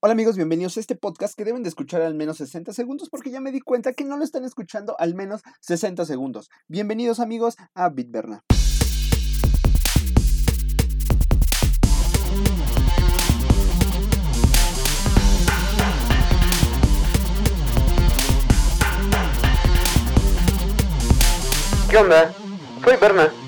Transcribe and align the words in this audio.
Hola 0.00 0.12
amigos, 0.12 0.36
bienvenidos 0.36 0.76
a 0.76 0.80
este 0.80 0.94
podcast 0.94 1.36
que 1.36 1.44
deben 1.44 1.64
de 1.64 1.68
escuchar 1.70 2.02
al 2.02 2.14
menos 2.14 2.36
60 2.36 2.72
segundos 2.72 3.10
porque 3.10 3.32
ya 3.32 3.40
me 3.40 3.50
di 3.50 3.60
cuenta 3.60 3.94
que 3.94 4.04
no 4.04 4.16
lo 4.16 4.22
están 4.22 4.44
escuchando 4.44 4.94
al 5.00 5.16
menos 5.16 5.42
60 5.62 6.04
segundos. 6.06 6.50
Bienvenidos 6.68 7.18
amigos 7.18 7.56
a 7.74 7.88
Bitberna. 7.88 8.44
¿Qué 21.90 21.96
onda? 21.96 22.32
Soy 22.84 22.96
Berna. 23.00 23.47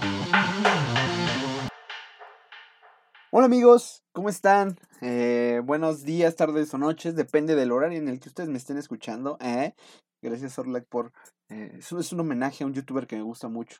Hola 3.32 3.46
amigos, 3.46 4.02
¿cómo 4.10 4.28
están? 4.28 4.76
Eh, 5.00 5.60
buenos 5.64 6.02
días, 6.02 6.34
tardes 6.34 6.74
o 6.74 6.78
noches, 6.78 7.14
depende 7.14 7.54
del 7.54 7.70
horario 7.70 8.00
en 8.00 8.08
el 8.08 8.18
que 8.18 8.28
ustedes 8.28 8.48
me 8.48 8.58
estén 8.58 8.76
escuchando. 8.76 9.38
¿eh? 9.40 9.76
Gracias 10.20 10.58
Orlac 10.58 10.84
por... 10.88 11.12
Eh, 11.48 11.78
es 11.78 12.12
un 12.12 12.18
homenaje 12.18 12.64
a 12.64 12.66
un 12.66 12.74
youtuber 12.74 13.06
que 13.06 13.14
me 13.14 13.22
gusta 13.22 13.46
mucho. 13.46 13.78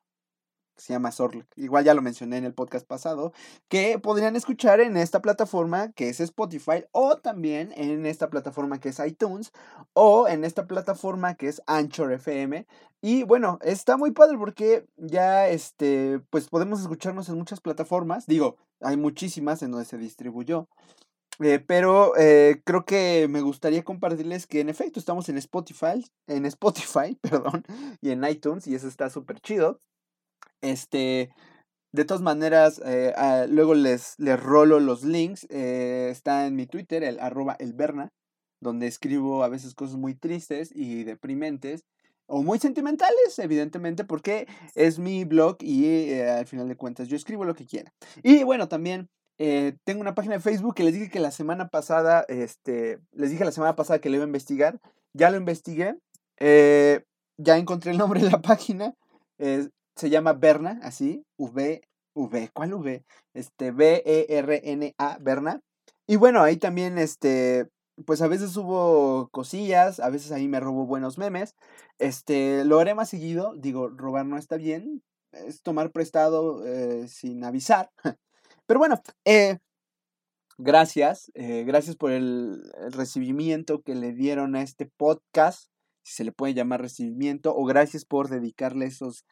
Se 0.80 0.92
llama 0.92 1.12
Sorlek. 1.12 1.46
Igual 1.56 1.84
ya 1.84 1.94
lo 1.94 2.02
mencioné 2.02 2.38
en 2.38 2.44
el 2.44 2.54
podcast 2.54 2.86
pasado. 2.86 3.32
Que 3.68 3.98
podrían 3.98 4.36
escuchar 4.36 4.80
en 4.80 4.96
esta 4.96 5.20
plataforma 5.20 5.92
que 5.92 6.08
es 6.08 6.20
Spotify. 6.20 6.84
O 6.92 7.16
también 7.18 7.72
en 7.76 8.06
esta 8.06 8.30
plataforma 8.30 8.80
que 8.80 8.88
es 8.88 8.98
iTunes. 8.98 9.52
O 9.92 10.26
en 10.28 10.44
esta 10.44 10.66
plataforma 10.66 11.34
que 11.34 11.48
es 11.48 11.62
Anchor 11.66 12.12
FM. 12.12 12.66
Y 13.02 13.22
bueno, 13.24 13.58
está 13.62 13.96
muy 13.96 14.12
padre 14.12 14.38
porque 14.38 14.86
ya 14.96 15.48
este. 15.48 16.20
Pues 16.30 16.48
podemos 16.48 16.80
escucharnos 16.80 17.28
en 17.28 17.36
muchas 17.36 17.60
plataformas. 17.60 18.26
Digo, 18.26 18.56
hay 18.80 18.96
muchísimas 18.96 19.62
en 19.62 19.72
donde 19.72 19.86
se 19.86 19.98
distribuyó. 19.98 20.68
Eh, 21.42 21.58
pero 21.58 22.16
eh, 22.18 22.60
creo 22.64 22.84
que 22.84 23.26
me 23.28 23.40
gustaría 23.40 23.82
compartirles 23.82 24.46
que 24.46 24.60
en 24.60 24.68
efecto 24.68 25.00
estamos 25.00 25.28
en 25.30 25.38
Spotify, 25.38 26.04
en 26.26 26.44
Spotify, 26.44 27.16
perdón, 27.22 27.64
y 28.02 28.10
en 28.10 28.24
iTunes, 28.24 28.66
y 28.66 28.74
eso 28.74 28.88
está 28.88 29.08
súper 29.08 29.40
chido. 29.40 29.80
Este, 30.60 31.30
de 31.92 32.04
todas 32.04 32.22
maneras, 32.22 32.80
eh, 32.84 33.12
ah, 33.16 33.46
luego 33.48 33.74
les, 33.74 34.14
les 34.18 34.40
rolo 34.40 34.80
los 34.80 35.04
links. 35.04 35.44
está 35.50 36.46
en 36.46 36.56
mi 36.56 36.66
Twitter, 36.66 37.02
el 37.02 37.18
arroba 37.20 37.56
elberna, 37.58 38.10
donde 38.60 38.86
escribo 38.86 39.42
a 39.44 39.48
veces 39.48 39.74
cosas 39.74 39.96
muy 39.96 40.14
tristes 40.14 40.70
y 40.74 41.04
deprimentes. 41.04 41.84
O 42.32 42.44
muy 42.44 42.60
sentimentales, 42.60 43.38
evidentemente, 43.38 44.04
porque 44.04 44.46
es 44.76 45.00
mi 45.00 45.24
blog 45.24 45.56
y 45.60 46.12
al 46.20 46.46
final 46.46 46.68
de 46.68 46.76
cuentas 46.76 47.08
yo 47.08 47.16
escribo 47.16 47.44
lo 47.44 47.56
que 47.56 47.66
quiera. 47.66 47.92
Y 48.22 48.44
bueno, 48.44 48.68
también 48.68 49.08
eh, 49.42 49.74
tengo 49.84 50.02
una 50.02 50.14
página 50.14 50.34
de 50.34 50.40
Facebook 50.40 50.74
que 50.74 50.82
les 50.82 50.92
dije 50.92 51.08
que 51.08 51.18
la 51.18 51.30
semana 51.30 51.68
pasada, 51.68 52.26
este, 52.28 53.00
les 53.12 53.30
dije 53.30 53.42
la 53.42 53.52
semana 53.52 53.74
pasada 53.74 53.98
que 53.98 54.10
lo 54.10 54.16
iba 54.16 54.24
a 54.24 54.26
investigar. 54.26 54.78
Ya 55.14 55.30
lo 55.30 55.38
investigué. 55.38 55.96
Eh, 56.38 57.04
ya 57.38 57.56
encontré 57.56 57.92
el 57.92 57.96
nombre 57.96 58.20
de 58.20 58.30
la 58.30 58.42
página. 58.42 58.94
Se 60.00 60.10
llama 60.10 60.32
Berna, 60.32 60.80
así. 60.82 61.24
V, 61.36 61.82
V. 62.14 62.50
¿Cuál 62.54 62.74
V? 62.74 63.04
Este, 63.34 63.70
B-E-R-N-A, 63.70 65.18
Berna. 65.20 65.60
Y 66.06 66.16
bueno, 66.16 66.42
ahí 66.42 66.56
también, 66.56 66.98
este, 66.98 67.68
pues 68.06 68.22
a 68.22 68.28
veces 68.28 68.56
hubo 68.56 69.28
cosillas, 69.28 70.00
a 70.00 70.08
veces 70.08 70.32
ahí 70.32 70.48
me 70.48 70.58
robo 70.58 70.86
buenos 70.86 71.18
memes. 71.18 71.54
Este, 71.98 72.64
lo 72.64 72.80
haré 72.80 72.94
más 72.94 73.10
seguido. 73.10 73.54
Digo, 73.56 73.88
robar 73.90 74.24
no 74.26 74.38
está 74.38 74.56
bien. 74.56 75.02
Es 75.32 75.62
tomar 75.62 75.92
prestado 75.92 76.66
eh, 76.66 77.06
sin 77.06 77.44
avisar. 77.44 77.90
Pero 78.66 78.78
bueno, 78.78 79.02
eh, 79.24 79.58
gracias, 80.58 81.30
eh, 81.34 81.64
gracias 81.64 81.96
por 81.96 82.10
el, 82.10 82.62
recibimiento 82.90 83.82
que 83.82 83.94
le 83.94 84.12
dieron 84.12 84.56
a 84.56 84.62
este 84.62 84.86
podcast, 84.86 85.70
si 86.02 86.14
se 86.14 86.24
le 86.24 86.32
puede 86.32 86.54
llamar 86.54 86.80
recibimiento, 86.80 87.54
o 87.54 87.64
gracias 87.64 88.04
por 88.04 88.28
dedicarle 88.28 88.86
esos 88.86 89.24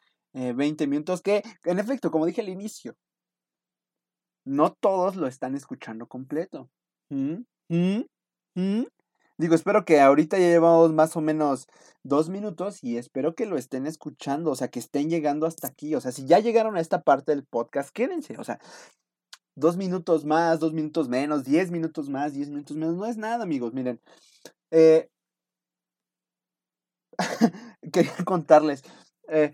20 0.55 0.85
eh, 0.85 0.87
minutos 0.87 1.23
que, 1.23 1.43
en 1.65 1.79
efecto, 1.79 2.11
como 2.11 2.27
dije 2.27 2.41
al 2.41 2.49
inicio, 2.49 2.97
no 4.45 4.73
todos 4.73 5.17
lo 5.17 5.27
están 5.27 5.55
escuchando 5.55 6.07
completo. 6.07 6.71
¿Mm? 7.11 7.43
¿Mm? 7.69 8.05
¿Mm? 8.55 8.85
Digo, 9.39 9.55
espero 9.55 9.85
que 9.85 10.01
ahorita 10.01 10.37
ya 10.39 10.47
llevamos 10.49 10.93
más 10.93 11.17
o 11.17 11.21
menos 11.21 11.69
dos 12.03 12.29
minutos 12.29 12.83
y 12.83 12.97
espero 12.97 13.35
que 13.35 13.47
lo 13.47 13.57
estén 13.57 13.87
escuchando, 13.87 14.51
o 14.51 14.57
sea, 14.57 14.69
que 14.69 14.81
estén 14.81 15.11
llegando 15.11 15.47
hasta 15.47 15.69
aquí. 15.69 15.95
O 15.95 16.01
sea, 16.01 16.11
si 16.11 16.27
ya 16.27 16.41
llegaron 16.41 16.77
a 16.77 16.81
esta 16.81 17.03
parte 17.03 17.33
del 17.33 17.45
podcast, 17.45 17.91
quédense. 17.91 18.37
O 18.39 18.45
sea, 18.45 18.59
dos 19.55 19.77
minutos 19.77 20.25
más, 20.25 20.61
dos 20.61 20.73
minutos 20.73 21.09
menos, 21.09 21.45
diez 21.45 21.71
minutos 21.71 22.09
más, 22.09 22.33
diez 22.35 22.49
minutos 22.49 22.77
menos, 22.77 22.97
no 22.97 23.07
es 23.07 23.17
nada, 23.17 23.45
amigos, 23.45 23.75
miren. 23.75 24.01
Eh, 24.71 25.09
quería 27.93 28.25
contarles, 28.25 28.83
eh, 29.29 29.53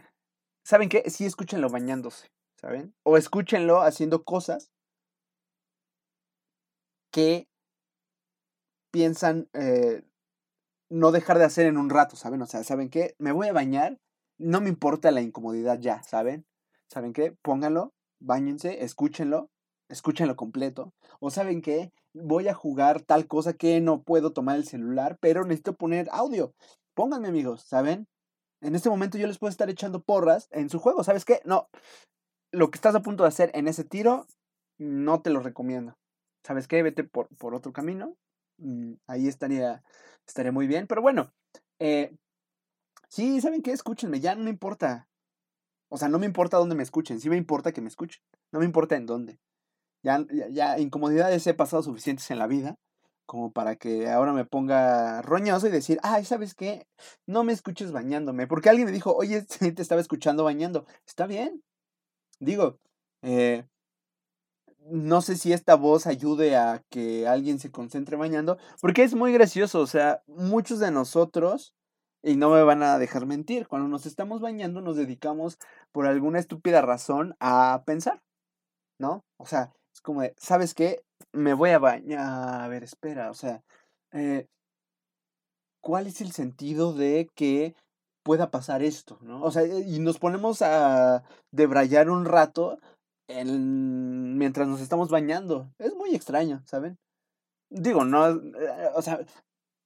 ¿saben 0.64 0.88
qué? 0.88 1.08
Sí, 1.10 1.24
escúchenlo 1.24 1.68
bañándose, 1.68 2.30
¿saben? 2.56 2.94
O 3.04 3.16
escúchenlo 3.16 3.82
haciendo 3.82 4.24
cosas 4.24 4.70
que 7.12 7.48
piensan 8.90 9.48
eh, 9.52 10.02
no 10.90 11.12
dejar 11.12 11.38
de 11.38 11.44
hacer 11.44 11.66
en 11.66 11.76
un 11.76 11.90
rato, 11.90 12.16
¿saben? 12.16 12.42
O 12.42 12.46
sea, 12.46 12.64
¿saben 12.64 12.90
qué? 12.90 13.14
Me 13.18 13.32
voy 13.32 13.48
a 13.48 13.52
bañar, 13.52 14.00
no 14.38 14.60
me 14.60 14.68
importa 14.68 15.10
la 15.10 15.22
incomodidad 15.22 15.78
ya, 15.78 16.02
¿saben? 16.02 16.46
¿Saben 16.88 17.12
qué? 17.12 17.36
Pónganlo, 17.42 17.94
bañense, 18.18 18.84
escúchenlo 18.84 19.50
escúchenlo 19.88 20.36
completo. 20.36 20.92
O 21.20 21.30
saben 21.30 21.62
qué, 21.62 21.92
voy 22.12 22.48
a 22.48 22.54
jugar 22.54 23.02
tal 23.02 23.26
cosa 23.26 23.54
que 23.54 23.80
no 23.80 24.02
puedo 24.02 24.32
tomar 24.32 24.56
el 24.56 24.66
celular, 24.66 25.18
pero 25.20 25.44
necesito 25.44 25.74
poner 25.74 26.08
audio. 26.12 26.54
Pónganme 26.94 27.28
amigos, 27.28 27.62
¿saben? 27.62 28.06
En 28.64 28.74
este 28.74 28.88
momento 28.88 29.18
yo 29.18 29.26
les 29.26 29.38
puedo 29.38 29.50
estar 29.50 29.68
echando 29.68 30.02
porras 30.02 30.48
en 30.50 30.70
su 30.70 30.78
juego. 30.78 31.04
¿Sabes 31.04 31.26
qué? 31.26 31.42
No. 31.44 31.68
Lo 32.50 32.70
que 32.70 32.76
estás 32.76 32.94
a 32.94 33.02
punto 33.02 33.22
de 33.22 33.28
hacer 33.28 33.50
en 33.52 33.68
ese 33.68 33.84
tiro, 33.84 34.26
no 34.78 35.20
te 35.20 35.28
lo 35.28 35.40
recomiendo. 35.40 35.98
¿Sabes 36.42 36.66
qué? 36.66 36.82
Vete 36.82 37.04
por, 37.04 37.28
por 37.36 37.54
otro 37.54 37.74
camino. 37.74 38.16
Mm, 38.56 38.94
ahí 39.06 39.28
estaría, 39.28 39.84
estaría 40.26 40.50
muy 40.50 40.66
bien. 40.66 40.86
Pero 40.86 41.02
bueno, 41.02 41.30
eh, 41.78 42.16
sí, 43.08 43.42
¿saben 43.42 43.60
qué? 43.60 43.72
Escúchenme, 43.72 44.20
ya 44.20 44.34
no 44.34 44.44
me 44.44 44.50
importa. 44.50 45.08
O 45.90 45.98
sea, 45.98 46.08
no 46.08 46.18
me 46.18 46.26
importa 46.26 46.56
dónde 46.56 46.74
me 46.74 46.82
escuchen, 46.82 47.20
sí 47.20 47.28
me 47.28 47.36
importa 47.36 47.72
que 47.72 47.82
me 47.82 47.88
escuchen. 47.88 48.22
No 48.50 48.60
me 48.60 48.64
importa 48.64 48.96
en 48.96 49.04
dónde. 49.04 49.38
Ya, 50.02 50.24
ya, 50.50 50.78
incomodidades 50.78 51.46
he 51.46 51.54
pasado 51.54 51.82
suficientes 51.82 52.30
en 52.30 52.38
la 52.38 52.46
vida 52.46 52.78
como 53.26 53.52
para 53.52 53.76
que 53.76 54.08
ahora 54.08 54.32
me 54.32 54.44
ponga 54.44 55.22
roñoso 55.22 55.66
y 55.66 55.70
decir, 55.70 55.98
ay, 56.02 56.24
¿sabes 56.24 56.54
qué? 56.54 56.86
No 57.26 57.44
me 57.44 57.52
escuches 57.52 57.92
bañándome. 57.92 58.46
Porque 58.46 58.68
alguien 58.68 58.86
me 58.86 58.92
dijo, 58.92 59.14
oye, 59.14 59.42
te 59.74 59.82
estaba 59.82 60.00
escuchando 60.00 60.44
bañando. 60.44 60.86
Está 61.06 61.26
bien. 61.26 61.62
Digo, 62.40 62.78
eh, 63.22 63.64
no 64.86 65.22
sé 65.22 65.36
si 65.36 65.52
esta 65.52 65.76
voz 65.76 66.06
ayude 66.06 66.56
a 66.56 66.84
que 66.90 67.26
alguien 67.26 67.58
se 67.58 67.70
concentre 67.70 68.16
bañando, 68.16 68.58
porque 68.80 69.02
es 69.02 69.14
muy 69.14 69.32
gracioso, 69.32 69.80
o 69.80 69.86
sea, 69.86 70.22
muchos 70.26 70.78
de 70.78 70.90
nosotros, 70.90 71.74
y 72.22 72.36
no 72.36 72.50
me 72.50 72.62
van 72.62 72.82
a 72.82 72.98
dejar 72.98 73.26
mentir, 73.26 73.66
cuando 73.68 73.88
nos 73.88 74.06
estamos 74.06 74.40
bañando 74.40 74.80
nos 74.80 74.96
dedicamos 74.96 75.58
por 75.92 76.06
alguna 76.06 76.38
estúpida 76.38 76.82
razón 76.82 77.34
a 77.40 77.82
pensar, 77.86 78.22
¿no? 78.98 79.24
O 79.38 79.46
sea, 79.46 79.72
es 79.94 80.00
como 80.00 80.22
de, 80.22 80.34
¿sabes 80.38 80.74
qué? 80.74 81.03
Me 81.32 81.54
voy 81.54 81.70
a 81.70 81.78
bañar. 81.78 82.62
A 82.62 82.68
ver, 82.68 82.84
espera, 82.84 83.30
o 83.30 83.34
sea, 83.34 83.62
eh, 84.12 84.46
¿cuál 85.80 86.06
es 86.06 86.20
el 86.20 86.32
sentido 86.32 86.94
de 86.94 87.28
que 87.34 87.74
pueda 88.22 88.50
pasar 88.50 88.82
esto, 88.82 89.18
¿no? 89.22 89.42
O 89.42 89.50
sea, 89.50 89.64
y 89.66 89.98
nos 90.00 90.18
ponemos 90.18 90.62
a 90.62 91.24
debrayar 91.52 92.10
un 92.10 92.24
rato 92.24 92.78
en, 93.28 94.38
mientras 94.38 94.66
nos 94.66 94.80
estamos 94.80 95.10
bañando. 95.10 95.70
Es 95.78 95.94
muy 95.94 96.14
extraño, 96.14 96.62
¿saben? 96.66 96.98
Digo, 97.70 98.04
no, 98.04 98.28
eh, 98.28 98.90
o 98.94 99.02
sea, 99.02 99.20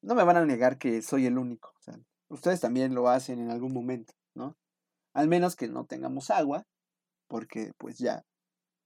no 0.02 0.14
me 0.14 0.24
van 0.24 0.36
a 0.36 0.44
negar 0.44 0.78
que 0.78 1.02
soy 1.02 1.26
el 1.26 1.38
único. 1.38 1.74
Ustedes 2.28 2.60
también 2.60 2.94
lo 2.94 3.08
hacen 3.08 3.40
en 3.40 3.50
algún 3.50 3.72
momento, 3.72 4.12
¿no? 4.34 4.56
Al 5.14 5.28
menos 5.28 5.56
que 5.56 5.68
no 5.68 5.86
tengamos 5.86 6.30
agua, 6.30 6.66
porque 7.26 7.72
pues 7.78 7.98
ya 7.98 8.24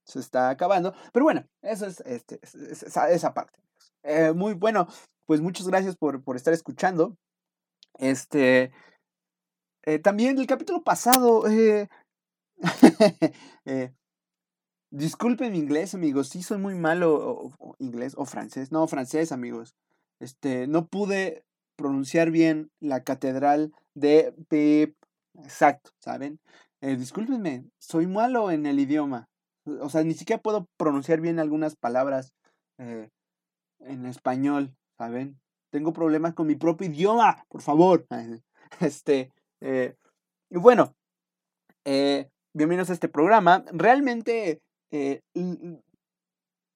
se 0.05 0.19
está 0.19 0.49
acabando. 0.49 0.93
Pero 1.11 1.23
bueno, 1.25 1.45
eso 1.61 1.85
es, 1.85 2.01
este, 2.01 2.39
esa, 2.43 3.33
parte. 3.33 3.59
Eh, 4.03 4.33
muy 4.33 4.53
bueno, 4.53 4.87
pues 5.25 5.41
muchas 5.41 5.67
gracias 5.67 5.95
por, 5.95 6.21
estar 6.35 6.53
escuchando. 6.53 7.17
Este, 7.99 8.71
eh, 9.83 9.99
también 9.99 10.37
el 10.37 10.47
capítulo 10.47 10.83
pasado, 10.83 11.47
eh, 11.47 11.89
disculpen 14.91 15.51
mi 15.51 15.59
inglés, 15.59 15.93
amigos, 15.93 16.29
sí 16.29 16.43
soy 16.43 16.57
muy 16.57 16.75
malo, 16.75 17.51
inglés 17.79 18.13
o 18.17 18.25
francés, 18.25 18.71
no, 18.71 18.87
francés, 18.87 19.31
amigos. 19.31 19.75
Este, 20.19 20.67
no 20.67 20.87
pude 20.87 21.45
pronunciar 21.75 22.31
bien 22.31 22.71
la 22.79 23.03
catedral 23.03 23.73
de 23.93 24.33
Pip. 24.49 24.95
Exacto, 25.43 25.91
¿saben? 25.99 26.39
discúlpenme, 26.81 27.63
soy 27.79 28.07
malo 28.07 28.51
en 28.51 28.65
el 28.65 28.77
idioma. 28.77 29.29
O 29.65 29.89
sea, 29.89 30.03
ni 30.03 30.13
siquiera 30.13 30.41
puedo 30.41 30.67
pronunciar 30.77 31.21
bien 31.21 31.39
algunas 31.39 31.75
palabras 31.75 32.33
eh, 32.77 33.09
en 33.79 34.05
español. 34.05 34.75
¿saben? 34.97 35.39
Tengo 35.71 35.93
problemas 35.93 36.33
con 36.33 36.47
mi 36.47 36.55
propio 36.55 36.87
idioma, 36.87 37.45
por 37.49 37.61
favor. 37.61 38.05
Este, 38.79 39.31
eh, 39.61 39.93
bueno, 40.49 40.95
eh, 41.85 42.27
bienvenidos 42.55 42.89
a 42.89 42.93
este 42.93 43.07
programa. 43.07 43.63
Realmente 43.71 44.63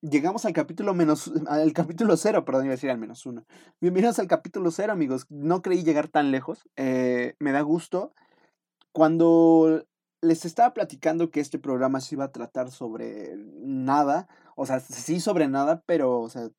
llegamos 0.02 0.46
al 0.46 0.54
capítulo 0.54 0.94
menos, 0.94 1.32
al 1.48 1.74
capítulo 1.74 2.16
cero, 2.16 2.46
perdón, 2.46 2.66
iba 2.66 2.74
a 2.74 2.76
decir 2.76 2.92
al 2.92 3.00
menos 3.00 3.26
uno. 3.26 3.48
Bienvenidos 3.82 4.20
al 4.20 4.28
capítulo 4.28 4.70
cero, 4.70 4.94
amigos. 4.94 5.26
No 5.30 5.64
creí 5.64 5.84
llegar 5.84 6.08
tan 6.08 6.30
lejos. 6.30 6.70
me 6.78 7.52
da 7.52 7.62
gusto. 7.62 8.14
Cuando 8.92 9.84
les 10.22 10.46
estaba 10.46 10.74
platicando 10.74 11.30
que 11.30 11.40
este 11.40 11.60
programa 11.60 12.02
se 12.02 12.16
iba 12.16 12.26
a 12.26 12.32
tratar 12.32 12.72
sobre 12.72 13.36
nada, 13.38 14.28
o 14.56 14.66
sea, 14.66 14.80
sí 14.80 15.20
sobre 15.20 15.48
nada, 15.48 15.84
pero, 15.86 16.20
o 16.20 16.30
sea, 16.30 16.50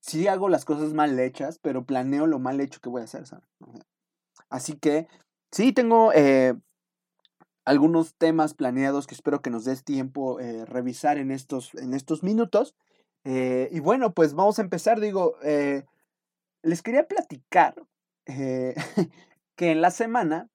sí 0.00 0.28
hago 0.28 0.48
las 0.48 0.64
cosas 0.64 0.92
mal 0.92 1.18
hechas, 1.18 1.58
pero 1.58 1.84
planeo 1.84 2.26
lo 2.26 2.38
mal 2.38 2.60
hecho 2.60 2.80
que 2.80 2.88
voy 2.88 3.02
a 3.02 3.04
hacer, 3.04 3.26
¿sabes? 3.26 3.48
Así 4.48 4.74
que, 4.74 5.08
sí, 5.52 5.72
tengo 5.72 6.12
eh, 6.14 6.54
algunos 7.64 8.14
temas 8.14 8.54
planeados 8.54 9.06
que 9.06 9.14
espero 9.14 9.42
que 9.42 9.50
nos 9.50 9.64
des 9.64 9.84
tiempo 9.84 10.40
eh, 10.40 10.64
revisar 10.64 11.18
en 11.18 11.30
estos, 11.30 11.74
en 11.74 11.94
estos 11.94 12.22
minutos. 12.22 12.74
Eh, 13.24 13.68
y 13.72 13.80
bueno, 13.80 14.14
pues 14.14 14.34
vamos 14.34 14.58
a 14.58 14.62
empezar, 14.62 15.00
digo, 15.00 15.34
les 16.62 16.82
quería 16.82 17.06
platicar 17.08 17.74
que 18.26 19.70
en 19.70 19.80
la 19.80 19.90
semana, 19.90 20.48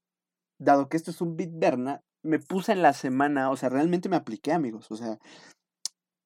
dado 0.60 0.88
que 0.88 0.98
esto 0.98 1.12
es 1.12 1.22
un 1.22 1.36
Bit 1.36 1.52
Berna, 1.54 2.02
me 2.24 2.40
puse 2.40 2.72
en 2.72 2.82
la 2.82 2.94
semana, 2.94 3.52
o 3.52 3.58
sea, 3.58 3.70
realmente 3.70 4.10
me 4.10 4.16
apliqué, 4.16 4.52
amigos. 4.54 4.90
O 4.92 4.96
sea, 4.96 5.20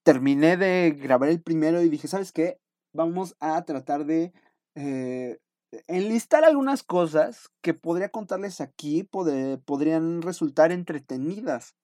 terminé 0.04 0.58
de 0.58 0.92
grabar 0.92 1.30
el 1.30 1.42
primero 1.42 1.82
y 1.82 1.90
dije, 1.90 2.08
¿sabes 2.08 2.32
qué? 2.32 2.60
Vamos 2.94 3.36
a 3.40 3.64
tratar 3.66 4.06
de 4.06 4.32
eh, 4.76 5.40
enlistar 5.88 6.46
algunas 6.46 6.84
cosas 6.84 7.50
que 7.62 7.74
podría 7.74 8.10
contarles 8.10 8.62
aquí, 8.62 9.04
podrían 9.04 10.22
resultar 10.22 10.72
entretenidas. 10.72 11.76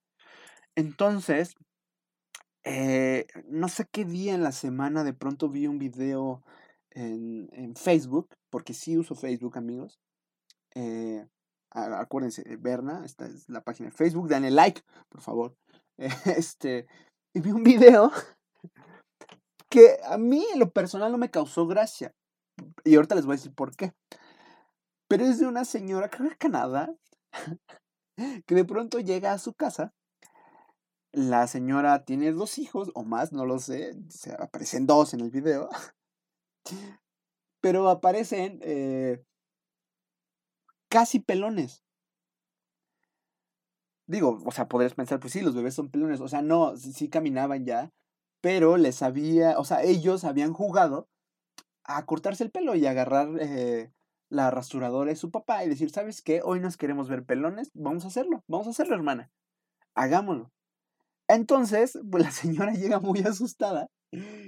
Entonces, 0.76 1.56
eh, 2.64 3.28
no 3.48 3.68
sé 3.68 3.86
qué 3.92 4.06
día 4.06 4.34
en 4.34 4.44
la 4.44 4.54
semana 4.54 5.04
de 5.04 5.14
pronto 5.14 5.50
vi 5.50 5.68
un 5.68 5.80
video 5.80 6.44
en, 6.92 7.50
en 7.52 7.76
Facebook, 7.76 8.30
porque 8.50 8.74
sí 8.74 8.98
uso 8.98 9.16
Facebook, 9.16 9.58
amigos. 9.58 10.00
Eh, 10.76 11.28
acuérdense, 11.74 12.44
Berna, 12.58 13.04
esta 13.06 13.26
es 13.26 13.50
la 13.50 13.62
página 13.62 13.90
de 13.90 13.96
Facebook, 13.96 14.28
denle 14.28 14.52
like, 14.52 14.82
por 15.10 15.22
favor. 15.22 15.56
Este, 16.38 16.88
y 17.36 17.40
vi 17.40 17.52
un 17.52 17.64
video 17.64 18.12
que 19.70 20.00
a 20.06 20.18
mí 20.18 20.46
en 20.54 20.60
lo 20.60 20.72
personal 20.72 21.12
no 21.12 21.18
me 21.18 21.32
causó 21.32 21.68
gracia. 21.68 22.14
Y 22.84 22.96
ahorita 22.96 23.16
les 23.16 23.26
voy 23.26 23.34
a 23.34 23.38
decir 23.38 23.54
por 23.54 23.76
qué. 23.76 23.94
Pero 25.08 25.26
es 25.26 25.40
de 25.40 25.48
una 25.48 25.66
señora, 25.66 26.10
creo 26.10 26.30
que 26.30 26.38
Canadá, 26.38 26.94
que 28.46 28.56
de 28.56 28.66
pronto 28.66 29.00
llega 29.00 29.34
a 29.34 29.40
su 29.40 29.54
casa. 29.54 29.94
La 31.12 31.46
señora 31.46 32.06
tiene 32.06 32.32
dos 32.32 32.58
hijos 32.58 32.92
o 32.96 33.04
más, 33.04 33.32
no 33.32 33.46
lo 33.46 33.60
sé. 33.60 33.96
Se 34.10 34.34
aparecen 34.34 34.88
dos 34.88 35.14
en 35.14 35.22
el 35.22 35.30
video. 35.30 35.70
Pero 37.62 37.90
aparecen 37.90 38.60
eh, 38.64 39.24
casi 40.94 41.20
pelones. 41.20 41.84
Digo, 44.06 44.44
o 44.46 44.52
sea, 44.52 44.68
podrías 44.68 44.94
pensar, 44.94 45.20
pues 45.20 45.34
sí, 45.34 45.42
los 45.42 45.56
bebés 45.56 45.74
son 45.74 45.90
pelones. 45.90 46.22
O 46.22 46.28
sea, 46.28 46.44
no, 46.44 46.78
sí, 46.78 47.10
caminaban 47.10 47.66
ya, 47.66 47.90
pero 48.42 48.78
les 48.78 49.02
había, 49.02 49.58
o 49.58 49.66
sea, 49.66 49.82
ellos 49.82 50.24
habían 50.24 50.54
jugado 50.54 51.10
a 51.84 52.06
cortarse 52.06 52.44
el 52.44 52.52
pelo 52.52 52.76
y 52.76 52.86
agarrar 52.86 53.28
eh, 53.42 53.92
la 54.30 54.52
rasuradora 54.52 55.10
de 55.10 55.16
su 55.16 55.32
papá 55.32 55.66
y 55.66 55.70
decir, 55.70 55.90
¿sabes 55.90 56.22
qué? 56.22 56.42
Hoy 56.44 56.60
nos 56.60 56.78
queremos 56.78 57.10
ver 57.10 57.26
pelones, 57.26 57.72
vamos 57.74 58.06
a 58.06 58.10
hacerlo, 58.10 58.44
vamos 58.48 58.68
a 58.68 58.70
hacerlo, 58.70 58.94
hermana. 58.94 59.32
Hagámoslo. 59.96 60.52
Entonces, 61.28 61.98
pues 62.12 62.24
la 62.24 62.32
señora 62.32 62.74
llega 62.74 63.00
muy 63.00 63.22
asustada 63.22 63.90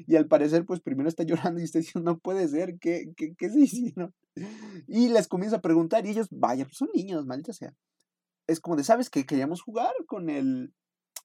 y 0.08 0.16
al 0.16 0.28
parecer, 0.28 0.66
pues 0.66 0.80
primero 0.82 1.10
está 1.10 1.24
llorando 1.54 1.60
y 1.60 1.64
está 1.64 1.80
diciendo, 1.80 2.12
no 2.12 2.20
puede 2.20 2.48
ser, 2.48 2.78
¿qué, 2.80 3.12
qué, 3.16 3.34
qué 3.38 3.50
se 3.50 3.60
hicieron? 3.60 4.14
Y 4.88 5.10
les 5.10 5.28
comienza 5.28 5.58
a 5.58 5.62
preguntar 5.62 6.06
y 6.06 6.10
ellos, 6.10 6.28
vaya, 6.32 6.66
pues 6.66 6.78
son 6.78 6.90
niños, 6.94 7.26
maldita 7.26 7.54
sea. 7.54 7.74
Es 8.48 8.60
como 8.60 8.76
de, 8.76 8.84
¿sabes 8.84 9.10
qué? 9.10 9.26
Queríamos 9.26 9.62
jugar 9.62 9.94
con 10.06 10.30
el, 10.30 10.74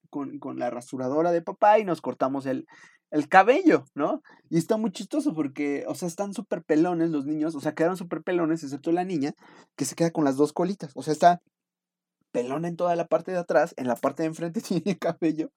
con, 0.08 0.38
con 0.38 0.58
la 0.58 0.70
rasuradora 0.70 1.32
de 1.32 1.42
papá 1.42 1.78
y 1.78 1.84
nos 1.84 2.00
cortamos 2.00 2.46
el, 2.46 2.66
el 3.10 3.28
cabello, 3.28 3.84
¿no? 3.94 4.22
Y 4.48 4.58
está 4.58 4.76
muy 4.76 4.92
chistoso 4.92 5.34
porque, 5.34 5.84
o 5.86 5.94
sea, 5.94 6.08
están 6.08 6.32
súper 6.32 6.62
pelones 6.62 7.10
los 7.10 7.26
niños, 7.26 7.54
o 7.54 7.60
sea, 7.60 7.74
quedaron 7.74 7.96
súper 7.96 8.22
pelones, 8.22 8.62
excepto 8.62 8.92
la 8.92 9.04
niña, 9.04 9.34
que 9.76 9.84
se 9.84 9.94
queda 9.94 10.10
con 10.10 10.24
las 10.24 10.36
dos 10.36 10.52
colitas. 10.52 10.92
O 10.94 11.02
sea, 11.02 11.12
está 11.12 11.42
pelona 12.32 12.68
en 12.68 12.76
toda 12.76 12.96
la 12.96 13.06
parte 13.06 13.32
de 13.32 13.38
atrás, 13.38 13.74
en 13.76 13.88
la 13.88 13.96
parte 13.96 14.22
de 14.22 14.28
enfrente 14.28 14.60
tiene 14.82 14.98
cabello. 14.98 15.50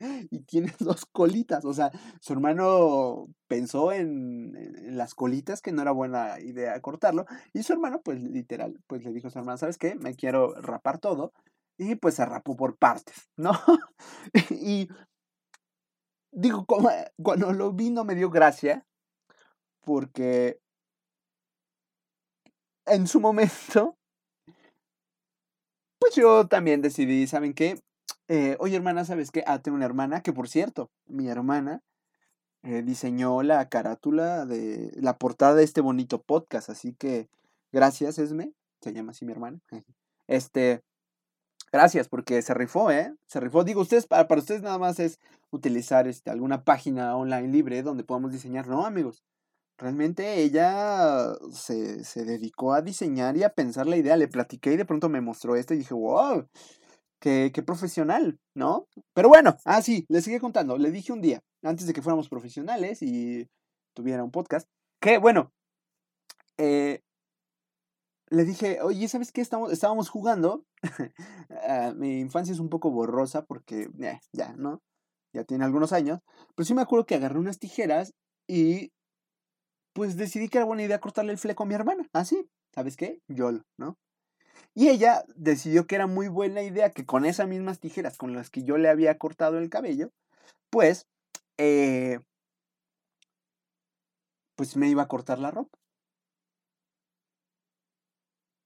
Y 0.00 0.40
tiene 0.40 0.72
dos 0.80 1.06
colitas. 1.06 1.64
O 1.64 1.72
sea, 1.72 1.90
su 2.20 2.32
hermano 2.32 3.28
pensó 3.46 3.92
en, 3.92 4.96
las 4.96 5.14
colitas, 5.14 5.62
que 5.62 5.72
no 5.72 5.82
era 5.82 5.92
buena 5.92 6.40
idea 6.40 6.80
cortarlo. 6.80 7.26
Y 7.52 7.62
su 7.62 7.72
hermano, 7.72 8.00
pues 8.02 8.22
literal, 8.22 8.78
pues 8.86 9.04
le 9.04 9.12
dijo 9.12 9.28
a 9.28 9.30
su 9.30 9.38
hermano, 9.38 9.58
¿sabes 9.58 9.78
qué? 9.78 9.94
Me 9.96 10.14
quiero 10.14 10.54
rapar 10.60 10.98
todo. 10.98 11.32
Y 11.78 11.94
pues 11.94 12.14
se 12.14 12.24
rapó 12.24 12.56
por 12.56 12.76
partes, 12.76 13.28
¿no? 13.36 13.52
y 14.50 14.88
digo, 16.32 16.64
como, 16.66 16.90
cuando 17.22 17.52
lo 17.52 17.72
vi 17.72 17.90
no 17.90 18.04
me 18.04 18.16
dio 18.16 18.30
gracia, 18.30 18.84
porque 19.82 20.58
en 22.86 23.06
su 23.06 23.20
momento, 23.20 23.96
pues 26.00 26.14
yo 26.16 26.48
también 26.48 26.82
decidí, 26.82 27.26
¿saben 27.26 27.54
qué? 27.54 27.80
Eh, 28.28 28.56
oye, 28.60 28.76
hermana, 28.76 29.06
¿sabes 29.06 29.30
qué? 29.30 29.42
Ah, 29.46 29.60
tengo 29.60 29.76
una 29.76 29.86
hermana 29.86 30.22
que, 30.22 30.34
por 30.34 30.48
cierto, 30.48 30.90
mi 31.06 31.28
hermana 31.28 31.82
eh, 32.62 32.82
diseñó 32.82 33.42
la 33.42 33.66
carátula 33.70 34.44
de 34.44 34.92
la 34.96 35.16
portada 35.16 35.54
de 35.54 35.64
este 35.64 35.80
bonito 35.80 36.22
podcast. 36.22 36.68
Así 36.68 36.92
que, 36.92 37.30
gracias, 37.72 38.18
Esme. 38.18 38.52
Se 38.82 38.92
llama 38.92 39.12
así 39.12 39.24
mi 39.24 39.32
hermana. 39.32 39.58
Este, 40.30 40.82
gracias, 41.72 42.06
porque 42.06 42.42
se 42.42 42.52
rifó, 42.52 42.90
¿eh? 42.90 43.14
Se 43.24 43.40
rifó. 43.40 43.64
Digo, 43.64 43.80
ustedes, 43.80 44.06
para, 44.06 44.28
para 44.28 44.42
ustedes 44.42 44.60
nada 44.60 44.76
más 44.76 45.00
es 45.00 45.18
utilizar 45.48 46.06
este, 46.06 46.30
alguna 46.30 46.64
página 46.64 47.16
online 47.16 47.48
libre 47.48 47.82
donde 47.82 48.04
podamos 48.04 48.32
diseñar. 48.32 48.68
No, 48.68 48.84
amigos. 48.84 49.24
Realmente 49.78 50.42
ella 50.42 51.34
se, 51.50 52.04
se 52.04 52.26
dedicó 52.26 52.74
a 52.74 52.82
diseñar 52.82 53.38
y 53.38 53.42
a 53.42 53.54
pensar 53.54 53.86
la 53.86 53.96
idea. 53.96 54.18
Le 54.18 54.28
platiqué 54.28 54.74
y 54.74 54.76
de 54.76 54.84
pronto 54.84 55.08
me 55.08 55.22
mostró 55.22 55.56
esto 55.56 55.72
y 55.72 55.78
dije, 55.78 55.94
wow, 55.94 56.46
Qué, 57.20 57.50
profesional, 57.66 58.38
¿no? 58.54 58.86
Pero 59.12 59.28
bueno, 59.28 59.56
ah, 59.64 59.82
sí, 59.82 60.06
le 60.08 60.22
sigue 60.22 60.40
contando. 60.40 60.78
Le 60.78 60.90
dije 60.92 61.12
un 61.12 61.20
día, 61.20 61.40
antes 61.62 61.86
de 61.86 61.92
que 61.92 62.02
fuéramos 62.02 62.28
profesionales 62.28 63.02
y 63.02 63.48
tuviera 63.94 64.22
un 64.22 64.30
podcast, 64.30 64.68
que 65.00 65.18
bueno, 65.18 65.52
eh, 66.58 67.02
le 68.30 68.44
dije, 68.44 68.80
oye, 68.82 69.08
¿sabes 69.08 69.32
qué? 69.32 69.40
Estamos, 69.40 69.72
estábamos 69.72 70.08
jugando. 70.08 70.64
Ah, 71.70 71.92
mi 71.96 72.20
infancia 72.20 72.52
es 72.52 72.60
un 72.60 72.68
poco 72.68 72.90
borrosa 72.90 73.44
porque 73.44 73.88
eh, 74.00 74.20
ya, 74.32 74.54
¿no? 74.56 74.80
Ya 75.34 75.44
tiene 75.44 75.64
algunos 75.64 75.92
años. 75.92 76.20
Pero 76.54 76.66
sí 76.66 76.74
me 76.74 76.82
acuerdo 76.82 77.04
que 77.06 77.14
agarré 77.14 77.38
unas 77.38 77.58
tijeras 77.58 78.14
y 78.46 78.92
pues 79.92 80.16
decidí 80.16 80.48
que 80.48 80.58
era 80.58 80.64
buena 80.64 80.84
idea 80.84 81.00
cortarle 81.00 81.32
el 81.32 81.38
fleco 81.38 81.64
a 81.64 81.66
mi 81.66 81.74
hermana. 81.74 82.08
Así, 82.12 82.48
¿sabes 82.74 82.96
qué? 82.96 83.20
Yo, 83.28 83.50
¿no? 83.78 83.98
Y 84.74 84.88
ella 84.88 85.24
decidió 85.36 85.86
que 85.86 85.96
era 85.96 86.06
muy 86.06 86.28
buena 86.28 86.62
idea 86.62 86.90
que 86.90 87.04
con 87.04 87.24
esas 87.24 87.48
mismas 87.48 87.80
tijeras 87.80 88.16
con 88.16 88.34
las 88.34 88.50
que 88.50 88.62
yo 88.62 88.78
le 88.78 88.88
había 88.88 89.18
cortado 89.18 89.58
el 89.58 89.70
cabello, 89.70 90.12
pues, 90.70 91.08
eh, 91.58 92.20
pues 94.56 94.76
me 94.76 94.88
iba 94.88 95.02
a 95.02 95.08
cortar 95.08 95.38
la 95.38 95.50
ropa. 95.50 95.78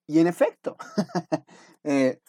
Y 0.06 0.18
en 0.18 0.26
efecto, 0.26 0.76
eh, 1.84 2.20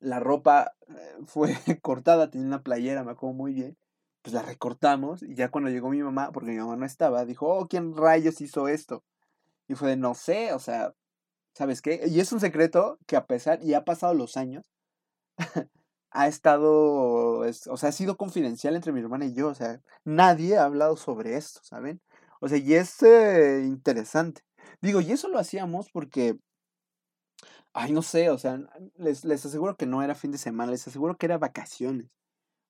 la 0.00 0.20
ropa 0.20 0.74
eh, 0.88 1.16
fue 1.26 1.54
cortada, 1.82 2.30
tenía 2.30 2.46
una 2.46 2.62
playera, 2.62 3.04
me 3.04 3.12
acuerdo 3.12 3.34
muy 3.34 3.52
bien. 3.52 3.76
Pues 4.22 4.34
la 4.34 4.42
recortamos 4.42 5.22
y 5.22 5.34
ya 5.34 5.50
cuando 5.50 5.70
llegó 5.70 5.90
mi 5.90 6.02
mamá, 6.02 6.32
porque 6.32 6.50
mi 6.50 6.58
mamá 6.58 6.76
no 6.76 6.86
estaba, 6.86 7.24
dijo, 7.24 7.46
oh, 7.48 7.68
¿quién 7.68 7.96
rayos 7.96 8.40
hizo 8.40 8.68
esto? 8.68 9.04
Y 9.68 9.74
fue 9.74 9.90
de, 9.90 9.96
no 9.96 10.14
sé, 10.14 10.52
o 10.54 10.58
sea, 10.60 10.94
¿Sabes 11.58 11.82
qué? 11.82 12.02
Y 12.06 12.20
es 12.20 12.30
un 12.30 12.38
secreto 12.38 13.00
que 13.08 13.16
a 13.16 13.26
pesar, 13.26 13.58
y 13.64 13.74
ha 13.74 13.84
pasado 13.84 14.14
los 14.14 14.36
años, 14.36 14.64
ha 16.12 16.28
estado, 16.28 17.40
o 17.40 17.76
sea, 17.76 17.88
ha 17.88 17.92
sido 17.92 18.16
confidencial 18.16 18.76
entre 18.76 18.92
mi 18.92 19.00
hermana 19.00 19.26
y 19.26 19.34
yo, 19.34 19.48
o 19.48 19.54
sea, 19.56 19.82
nadie 20.04 20.56
ha 20.56 20.64
hablado 20.66 20.96
sobre 20.96 21.36
esto, 21.36 21.58
¿saben? 21.64 22.00
O 22.40 22.48
sea, 22.48 22.58
y 22.58 22.74
es 22.74 23.02
eh, 23.02 23.64
interesante. 23.66 24.42
Digo, 24.80 25.00
y 25.00 25.10
eso 25.10 25.26
lo 25.28 25.40
hacíamos 25.40 25.90
porque, 25.90 26.36
ay, 27.72 27.92
no 27.92 28.02
sé, 28.02 28.30
o 28.30 28.38
sea, 28.38 28.60
les, 28.96 29.24
les 29.24 29.44
aseguro 29.44 29.76
que 29.76 29.86
no 29.86 30.02
era 30.04 30.14
fin 30.14 30.30
de 30.30 30.38
semana, 30.38 30.70
les 30.70 30.86
aseguro 30.86 31.16
que 31.16 31.26
era 31.26 31.38
vacaciones. 31.38 32.06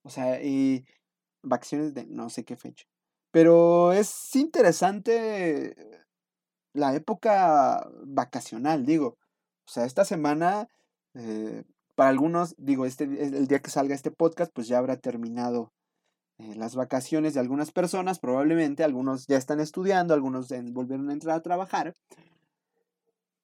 O 0.02 0.10
sea, 0.10 0.42
y 0.42 0.86
vacaciones 1.42 1.94
de 1.94 2.06
no 2.06 2.30
sé 2.30 2.44
qué 2.44 2.56
fecha. 2.56 2.86
Pero 3.32 3.92
es 3.92 4.34
interesante 4.36 5.74
la 6.72 6.94
época 6.94 7.88
vacacional, 8.04 8.86
digo. 8.86 9.16
O 9.66 9.70
sea, 9.70 9.84
esta 9.84 10.04
semana, 10.04 10.68
eh, 11.14 11.64
para 11.94 12.10
algunos, 12.10 12.54
digo, 12.58 12.86
este, 12.86 13.04
el 13.04 13.46
día 13.48 13.60
que 13.60 13.70
salga 13.70 13.94
este 13.94 14.10
podcast, 14.10 14.52
pues 14.54 14.68
ya 14.68 14.78
habrá 14.78 14.96
terminado 14.96 15.72
eh, 16.38 16.54
las 16.54 16.76
vacaciones 16.76 17.34
de 17.34 17.40
algunas 17.40 17.72
personas, 17.72 18.20
probablemente, 18.20 18.84
algunos 18.84 19.26
ya 19.26 19.36
están 19.36 19.58
estudiando, 19.60 20.14
algunos 20.14 20.48
volvieron 20.72 21.10
a 21.10 21.12
entrar 21.12 21.36
a 21.36 21.42
trabajar. 21.42 21.94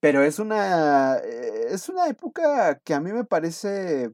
Pero 0.00 0.22
es 0.22 0.38
una, 0.38 1.16
eh, 1.18 1.66
es 1.70 1.88
una 1.88 2.06
época 2.08 2.78
que 2.84 2.94
a 2.94 3.00
mí 3.00 3.12
me 3.12 3.24
parece, 3.24 4.12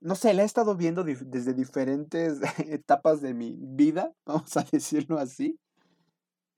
no 0.00 0.16
sé, 0.16 0.34
la 0.34 0.42
he 0.42 0.46
estado 0.46 0.74
viendo 0.74 1.04
desde 1.04 1.54
diferentes 1.54 2.40
etapas 2.58 3.20
de 3.20 3.34
mi 3.34 3.56
vida, 3.56 4.12
vamos 4.26 4.56
a 4.56 4.64
decirlo 4.72 5.18
así. 5.18 5.58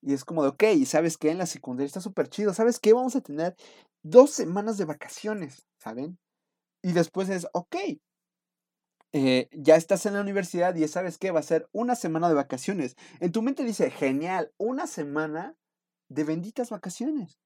Y 0.03 0.15
es 0.15 0.25
como 0.25 0.43
de, 0.43 0.51
ok, 0.51 0.65
¿sabes 0.87 1.19
qué? 1.19 1.31
En 1.31 1.39
la 1.39 1.47
secundaria 1.47 1.87
está 1.87 2.01
súper 2.01 2.29
chido. 2.29 2.55
¿Sabes 2.55 2.79
qué? 2.79 2.93
Vamos 2.93 3.17
a 3.17 3.21
tener 3.21 3.57
dos 4.03 4.31
semanas 4.31 4.79
de 4.79 4.85
vacaciones, 4.85 5.67
¿saben? 5.79 6.19
Y 6.83 6.93
después 6.93 7.29
es, 7.29 7.47
ok, 7.53 7.77
eh, 9.13 9.49
ya 9.53 9.77
estás 9.77 10.05
en 10.07 10.15
la 10.15 10.21
universidad 10.21 10.75
y 10.75 10.87
sabes 10.87 11.19
qué, 11.19 11.31
va 11.31 11.41
a 11.41 11.43
ser 11.43 11.69
una 11.73 11.95
semana 11.95 12.29
de 12.29 12.35
vacaciones. 12.35 12.97
En 13.21 13.33
tu 13.33 13.43
mente 13.43 13.65
dice, 13.65 13.91
genial, 13.91 14.53
una 14.59 14.87
semana 14.87 15.57
de 16.09 16.25
benditas 16.25 16.71
vacaciones. 16.71 17.39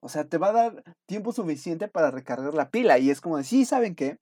O 0.00 0.08
sea, 0.08 0.24
te 0.24 0.38
va 0.38 0.48
a 0.48 0.52
dar 0.52 0.84
tiempo 1.06 1.32
suficiente 1.32 1.88
para 1.88 2.10
recargar 2.10 2.54
la 2.54 2.70
pila. 2.70 2.98
Y 2.98 3.10
es 3.10 3.20
como 3.20 3.36
de, 3.36 3.44
sí, 3.44 3.64
¿saben 3.64 3.94
qué? 3.94 4.18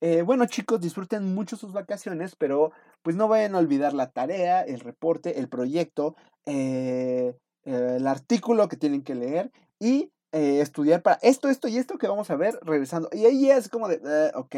Eh, 0.00 0.22
bueno, 0.22 0.46
chicos, 0.46 0.80
disfruten 0.80 1.34
mucho 1.34 1.56
sus 1.56 1.72
vacaciones, 1.72 2.36
pero 2.36 2.70
pues 3.02 3.16
no 3.16 3.28
vayan 3.28 3.54
a 3.54 3.58
olvidar 3.58 3.94
la 3.94 4.10
tarea, 4.10 4.62
el 4.62 4.80
reporte, 4.80 5.38
el 5.38 5.48
proyecto, 5.48 6.16
eh, 6.46 7.36
el 7.64 8.06
artículo 8.06 8.68
que 8.68 8.76
tienen 8.76 9.02
que 9.02 9.14
leer 9.14 9.50
y 9.78 10.10
estudiar 10.30 11.02
para 11.02 11.18
esto, 11.22 11.48
esto 11.48 11.68
y 11.68 11.78
esto 11.78 11.96
que 11.96 12.06
vamos 12.06 12.30
a 12.30 12.36
ver 12.36 12.58
regresando. 12.62 13.08
Y 13.12 13.24
ahí 13.24 13.50
es 13.50 13.68
como 13.70 13.88
de, 13.88 14.30
ok, 14.34 14.56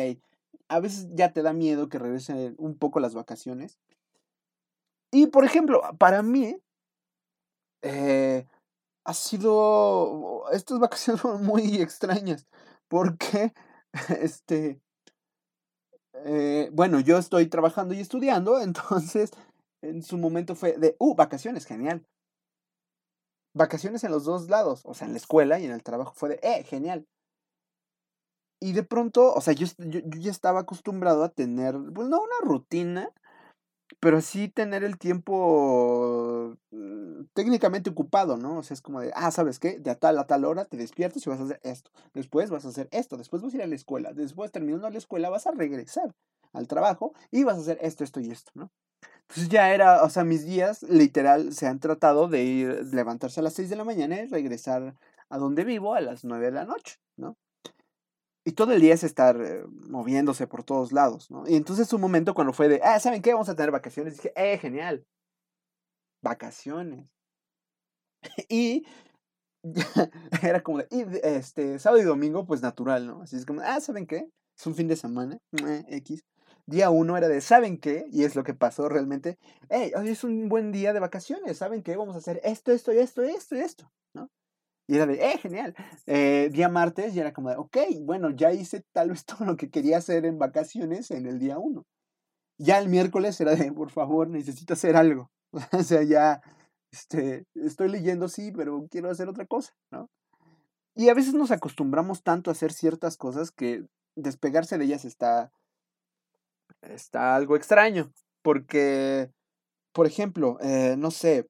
a 0.68 0.80
veces 0.80 1.08
ya 1.12 1.32
te 1.32 1.42
da 1.42 1.52
miedo 1.52 1.88
que 1.88 1.98
regresen 1.98 2.54
un 2.58 2.76
poco 2.76 3.00
las 3.00 3.14
vacaciones. 3.14 3.78
Y 5.10 5.26
por 5.26 5.44
ejemplo, 5.44 5.82
para 5.98 6.22
mí, 6.22 6.56
eh, 7.82 8.46
ha 9.04 9.14
sido, 9.14 10.44
estas 10.52 10.78
vacaciones 10.78 11.20
son 11.22 11.44
muy 11.44 11.80
extrañas, 11.80 12.46
porque, 12.88 13.52
este, 14.20 14.80
eh, 16.24 16.70
bueno, 16.72 17.00
yo 17.00 17.18
estoy 17.18 17.46
trabajando 17.46 17.94
y 17.94 18.00
estudiando, 18.00 18.60
entonces 18.60 19.30
en 19.82 20.02
su 20.02 20.18
momento 20.18 20.54
fue 20.54 20.76
de, 20.78 20.96
uh, 20.98 21.14
vacaciones, 21.14 21.66
genial. 21.66 22.04
Vacaciones 23.54 24.04
en 24.04 24.12
los 24.12 24.24
dos 24.24 24.48
lados, 24.48 24.82
o 24.84 24.94
sea, 24.94 25.06
en 25.06 25.14
la 25.14 25.18
escuela 25.18 25.58
y 25.58 25.64
en 25.64 25.72
el 25.72 25.82
trabajo 25.82 26.12
fue 26.14 26.30
de, 26.30 26.40
eh, 26.42 26.62
genial. 26.64 27.06
Y 28.60 28.72
de 28.72 28.82
pronto, 28.82 29.32
o 29.32 29.40
sea, 29.40 29.54
yo, 29.54 29.66
yo, 29.78 30.00
ya 30.00 30.30
estaba 30.30 30.60
acostumbrado 30.60 31.24
a 31.24 31.30
tener, 31.30 31.74
pues 31.94 32.08
no 32.08 32.20
una 32.20 32.36
rutina, 32.42 33.10
pero 34.00 34.22
sí 34.22 34.48
tener 34.48 34.82
el 34.82 34.98
tiempo 34.98 36.56
mm, 36.70 37.24
técnicamente 37.34 37.90
ocupado, 37.90 38.36
¿no? 38.38 38.58
O 38.58 38.62
sea, 38.62 38.74
es 38.74 38.80
como 38.80 39.00
de, 39.00 39.12
ah, 39.14 39.30
¿sabes 39.30 39.58
qué? 39.58 39.78
De 39.78 39.90
a 39.90 39.94
tal 39.94 40.18
a 40.18 40.26
tal 40.26 40.44
hora 40.46 40.64
te 40.64 40.78
despiertas 40.78 41.26
y 41.26 41.30
vas 41.30 41.40
a 41.40 41.44
hacer 41.44 41.60
esto. 41.62 41.90
Después 42.14 42.50
vas 42.50 42.64
a 42.64 42.68
hacer 42.68 42.88
esto. 42.92 43.18
Después 43.18 43.42
vas 43.42 43.52
a 43.52 43.56
ir 43.58 43.62
a 43.62 43.66
la 43.66 43.74
escuela. 43.74 44.12
Después, 44.14 44.50
terminando 44.50 44.88
la 44.88 44.98
escuela, 44.98 45.28
vas 45.28 45.46
a 45.46 45.52
regresar 45.52 46.14
al 46.54 46.66
trabajo 46.66 47.12
y 47.30 47.44
vas 47.44 47.58
a 47.58 47.60
hacer 47.60 47.78
esto, 47.82 48.02
esto 48.02 48.20
y 48.20 48.30
esto, 48.30 48.50
¿no? 48.54 48.70
Entonces 49.28 49.48
ya 49.48 49.72
era, 49.72 50.02
o 50.02 50.10
sea, 50.10 50.24
mis 50.24 50.44
días 50.44 50.82
literal 50.82 51.52
se 51.52 51.66
han 51.66 51.78
tratado 51.78 52.26
de 52.28 52.42
ir, 52.42 52.86
levantarse 52.92 53.40
a 53.40 53.42
las 53.42 53.54
6 53.54 53.70
de 53.70 53.76
la 53.76 53.84
mañana 53.84 54.20
y 54.20 54.26
regresar 54.26 54.96
a 55.28 55.38
donde 55.38 55.64
vivo 55.64 55.94
a 55.94 56.00
las 56.00 56.24
9 56.24 56.46
de 56.46 56.52
la 56.52 56.64
noche, 56.64 56.96
¿no? 57.16 57.36
Y 58.50 58.52
todo 58.52 58.72
el 58.72 58.80
día 58.80 58.94
es 58.94 59.04
estar 59.04 59.40
eh, 59.40 59.64
moviéndose 59.88 60.48
por 60.48 60.64
todos 60.64 60.90
lados, 60.90 61.30
¿no? 61.30 61.46
Y 61.46 61.54
entonces 61.54 61.92
un 61.92 62.00
momento 62.00 62.34
cuando 62.34 62.52
fue 62.52 62.68
de, 62.68 62.80
ah, 62.82 62.98
¿saben 62.98 63.22
qué? 63.22 63.32
Vamos 63.32 63.48
a 63.48 63.54
tener 63.54 63.70
vacaciones. 63.70 64.16
Dije, 64.16 64.32
eh, 64.34 64.58
genial. 64.58 65.06
Vacaciones. 66.20 67.08
y 68.48 68.84
era 70.42 70.64
como 70.64 70.80
y 70.80 71.04
este, 71.22 71.78
sábado 71.78 72.02
y 72.02 72.04
domingo, 72.04 72.44
pues 72.44 72.60
natural, 72.60 73.06
¿no? 73.06 73.22
Así 73.22 73.36
es 73.36 73.46
como, 73.46 73.60
ah, 73.60 73.80
¿saben 73.80 74.08
qué? 74.08 74.28
Es 74.58 74.66
un 74.66 74.74
fin 74.74 74.88
de 74.88 74.96
semana, 74.96 75.38
X. 75.86 76.24
Día 76.66 76.90
uno 76.90 77.16
era 77.16 77.28
de, 77.28 77.40
¿saben 77.42 77.78
qué? 77.78 78.06
Y 78.10 78.24
es 78.24 78.34
lo 78.34 78.42
que 78.42 78.54
pasó 78.54 78.88
realmente. 78.88 79.38
Hey, 79.68 79.92
hoy 79.96 80.08
es 80.08 80.24
un 80.24 80.48
buen 80.48 80.72
día 80.72 80.92
de 80.92 80.98
vacaciones, 80.98 81.58
¿saben 81.58 81.84
qué? 81.84 81.96
Vamos 81.96 82.16
a 82.16 82.18
hacer 82.18 82.40
esto, 82.42 82.72
esto, 82.72 82.90
esto, 82.90 83.22
esto, 83.22 83.54
esto, 83.54 83.92
¿no? 84.12 84.28
Y 84.90 84.96
era 84.96 85.06
de, 85.06 85.24
eh, 85.24 85.38
genial. 85.38 85.72
Eh, 86.06 86.48
día 86.50 86.68
martes 86.68 87.14
y 87.14 87.20
era 87.20 87.32
como 87.32 87.48
de, 87.50 87.56
ok, 87.56 87.76
bueno, 88.00 88.30
ya 88.30 88.52
hice 88.52 88.82
tal 88.92 89.10
vez 89.10 89.24
todo 89.24 89.44
lo 89.44 89.56
que 89.56 89.70
quería 89.70 89.98
hacer 89.98 90.26
en 90.26 90.36
vacaciones 90.36 91.12
en 91.12 91.26
el 91.26 91.38
día 91.38 91.58
uno. 91.58 91.86
Ya 92.58 92.80
el 92.80 92.88
miércoles 92.88 93.40
era 93.40 93.54
de, 93.54 93.70
por 93.70 93.90
favor, 93.90 94.28
necesito 94.28 94.72
hacer 94.72 94.96
algo. 94.96 95.30
o 95.72 95.82
sea, 95.84 96.02
ya, 96.02 96.42
este, 96.90 97.46
estoy 97.54 97.88
leyendo, 97.88 98.26
sí, 98.26 98.50
pero 98.50 98.84
quiero 98.90 99.10
hacer 99.10 99.28
otra 99.28 99.46
cosa, 99.46 99.72
¿no? 99.92 100.10
Y 100.96 101.08
a 101.08 101.14
veces 101.14 101.34
nos 101.34 101.52
acostumbramos 101.52 102.24
tanto 102.24 102.50
a 102.50 102.52
hacer 102.52 102.72
ciertas 102.72 103.16
cosas 103.16 103.52
que 103.52 103.84
despegarse 104.16 104.76
de 104.76 104.86
ellas 104.86 105.04
está, 105.04 105.52
está 106.82 107.36
algo 107.36 107.54
extraño. 107.54 108.10
Porque, 108.42 109.30
por 109.92 110.08
ejemplo, 110.08 110.58
eh, 110.60 110.96
no 110.98 111.12
sé, 111.12 111.46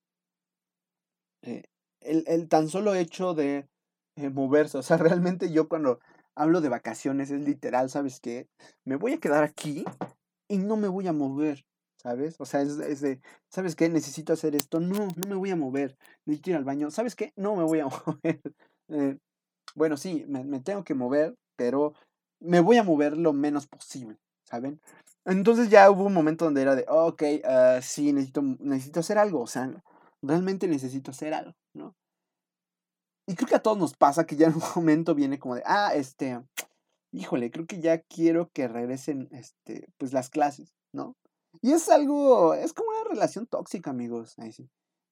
eh, 1.43 1.70
el, 2.01 2.25
el 2.27 2.49
tan 2.49 2.69
solo 2.69 2.95
hecho 2.95 3.35
de 3.35 3.69
eh, 4.17 4.31
moverse, 4.31 4.79
o 4.79 4.83
sea, 4.83 4.97
realmente 4.97 5.53
yo 5.53 5.69
cuando 5.69 6.01
hablo 6.35 6.61
de 6.61 6.69
vacaciones 6.69 7.31
es 7.31 7.43
literal, 7.43 7.91
¿sabes 7.91 8.21
qué? 8.21 8.49
Me 8.85 8.97
voy 8.97 9.13
a 9.13 9.19
quedar 9.19 9.45
aquí 9.45 9.85
y 10.49 10.59
no 10.59 10.77
me 10.77 10.89
voy 10.89 11.07
a 11.07 11.13
mover, 11.13 11.65
¿sabes? 11.97 12.37
O 12.39 12.45
sea, 12.45 12.63
es, 12.63 13.01
de, 13.01 13.21
¿sabes 13.49 13.77
qué? 13.77 13.89
Necesito 13.89 14.33
hacer 14.33 14.55
esto, 14.55 14.81
no, 14.81 15.09
no 15.17 15.29
me 15.29 15.35
voy 15.35 15.51
a 15.51 15.57
mover, 15.57 15.97
necesito 16.25 16.51
ir 16.51 16.57
al 16.57 16.65
baño, 16.65 16.91
¿sabes 16.91 17.15
qué? 17.15 17.33
No 17.37 17.57
me 17.57 17.65
voy 17.65 17.81
a 17.81 17.87
mover. 18.07 18.41
Eh, 18.89 19.19
bueno, 19.75 19.97
sí, 19.97 20.25
me, 20.29 20.45
me, 20.45 20.61
tengo 20.61 20.83
que 20.85 20.95
mover, 20.95 21.37
pero 21.57 21.95
me 22.41 22.61
voy 22.61 22.79
a 22.79 22.83
mover 22.83 23.17
lo 23.17 23.33
menos 23.33 23.67
posible, 23.67 24.17
¿saben? 24.45 24.81
Entonces 25.25 25.69
ya 25.71 25.91
hubo 25.91 26.05
un 26.05 26.15
momento 26.15 26.47
donde 26.47 26.63
era 26.63 26.75
de, 26.75 26.85
ok, 26.89 27.23
uh, 27.45 27.83
sí, 27.83 28.13
necesito, 28.13 28.43
necesito 28.43 29.01
hacer 29.01 29.19
algo, 29.19 29.43
o 29.43 29.47
sea, 29.47 29.71
realmente 30.23 30.69
necesito 30.69 31.11
hacer 31.11 31.35
algo, 31.35 31.55
¿no? 31.75 31.95
Y 33.27 33.37
creo 33.37 33.49
que 33.49 33.55
a 33.55 33.63
todos 33.63 33.79
nos 33.79 33.95
pasa 33.95 34.27
que 34.27 34.37
ya 34.37 34.49
en 34.49 34.55
un 34.55 34.63
momento 34.77 35.15
viene 35.15 35.39
como 35.39 35.55
de, 35.55 35.63
ah, 35.65 35.93
este, 35.95 36.41
híjole, 37.13 37.51
creo 37.51 37.67
que 37.67 37.81
ya 37.81 38.01
quiero 38.03 38.51
que 38.53 38.69
regresen, 38.69 39.29
este, 39.33 39.89
pues 39.99 40.13
las 40.13 40.31
clases, 40.31 40.75
¿no? 40.93 41.15
Y 41.63 41.73
es 41.73 41.89
algo, 41.89 42.55
es 42.55 42.73
como 42.73 42.91
una 42.91 43.09
relación 43.09 43.47
tóxica, 43.47 43.91
amigos. 43.91 44.37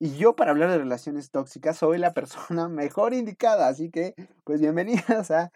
Y 0.01 0.17
yo 0.17 0.37
para 0.37 0.53
hablar 0.53 0.71
de 0.71 0.79
relaciones 0.79 1.31
tóxicas 1.31 1.79
soy 1.79 1.99
la 1.99 2.13
persona 2.15 2.69
mejor 2.69 3.15
indicada, 3.15 3.69
así 3.69 3.91
que, 3.91 4.15
pues 4.45 4.61
bienvenidas 4.61 5.31
a... 5.31 5.51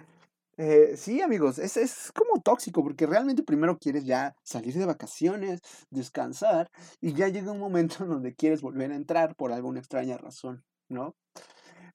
Eh, 0.59 0.97
sí, 0.97 1.23
amigos, 1.23 1.59
es, 1.59 1.77
es 1.79 2.13
como 2.13 2.41
tóxico 2.43 2.83
porque 2.83 3.07
realmente 3.07 3.43
primero 3.43 3.79
quieres 3.79 4.05
ya 4.05 4.37
salir 4.43 4.75
de 4.75 4.85
vacaciones, 4.85 5.61
descansar, 5.91 6.71
y 7.01 7.15
ya 7.15 7.29
llega 7.29 7.53
un 7.53 7.59
momento 7.59 8.05
en 8.05 8.11
donde 8.11 8.35
quieres 8.35 8.61
volver 8.61 8.93
a 8.93 8.97
entrar 8.97 9.35
por 9.35 9.53
alguna 9.53 9.81
extraña 9.81 10.19
razón, 10.19 10.65
¿no? 10.89 11.17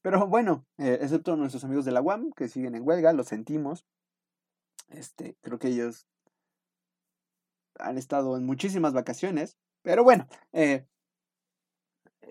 Pero 0.02 0.28
bueno, 0.28 0.66
eh, 0.78 1.00
excepto 1.02 1.36
nuestros 1.36 1.64
amigos 1.64 1.86
de 1.86 1.92
la 1.92 2.02
UAM 2.02 2.32
que 2.36 2.48
siguen 2.48 2.76
en 2.76 2.88
huelga, 2.88 3.14
lo 3.14 3.24
sentimos. 3.24 3.86
Este, 4.90 5.38
creo 5.42 5.60
que 5.60 5.68
ellos 5.70 6.08
han 7.80 7.98
estado 7.98 8.38
en 8.38 8.46
muchísimas 8.46 8.94
vacaciones. 8.94 9.58
Pero 9.82 10.04
bueno, 10.04 10.28
eh, 10.54 10.88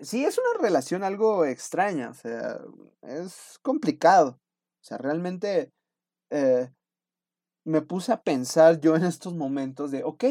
sí 0.01 0.25
es 0.25 0.37
una 0.37 0.61
relación 0.61 1.03
algo 1.03 1.45
extraña, 1.45 2.09
o 2.09 2.13
sea, 2.13 2.59
es 3.01 3.59
complicado. 3.61 4.39
O 4.81 4.83
sea, 4.83 4.97
realmente 4.97 5.71
eh, 6.29 6.69
me 7.65 7.81
puse 7.81 8.11
a 8.11 8.21
pensar 8.21 8.79
yo 8.79 8.95
en 8.95 9.03
estos 9.03 9.35
momentos 9.35 9.91
de, 9.91 10.03
ok, 10.03 10.23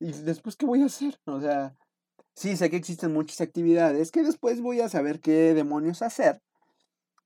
¿y 0.00 0.12
después 0.12 0.56
qué 0.56 0.66
voy 0.66 0.82
a 0.82 0.86
hacer? 0.86 1.20
O 1.26 1.40
sea, 1.40 1.76
sí, 2.34 2.56
sé 2.56 2.68
que 2.70 2.76
existen 2.76 3.12
muchas 3.12 3.40
actividades 3.40 4.10
que 4.10 4.22
después 4.22 4.60
voy 4.60 4.80
a 4.80 4.88
saber 4.88 5.20
qué 5.20 5.54
demonios 5.54 6.02
hacer. 6.02 6.42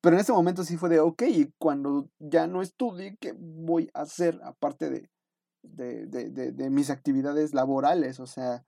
Pero 0.03 0.17
en 0.17 0.21
ese 0.21 0.33
momento 0.33 0.65
sí 0.65 0.77
fue 0.77 0.91
de, 0.91 1.01
ok, 1.01 1.23
y 1.23 1.51
cuando 1.59 2.11
ya 2.19 2.47
no 2.47 2.61
estudie, 2.61 3.17
¿qué 3.19 3.35
voy 3.39 3.91
a 3.95 4.03
hacer 4.03 4.39
aparte 4.45 4.91
de, 4.91 5.11
de, 5.63 6.07
de, 6.07 6.53
de, 6.53 6.71
mis 6.71 6.91
actividades 6.91 7.55
laborales? 7.55 8.21
O 8.21 8.27
sea, 8.27 8.67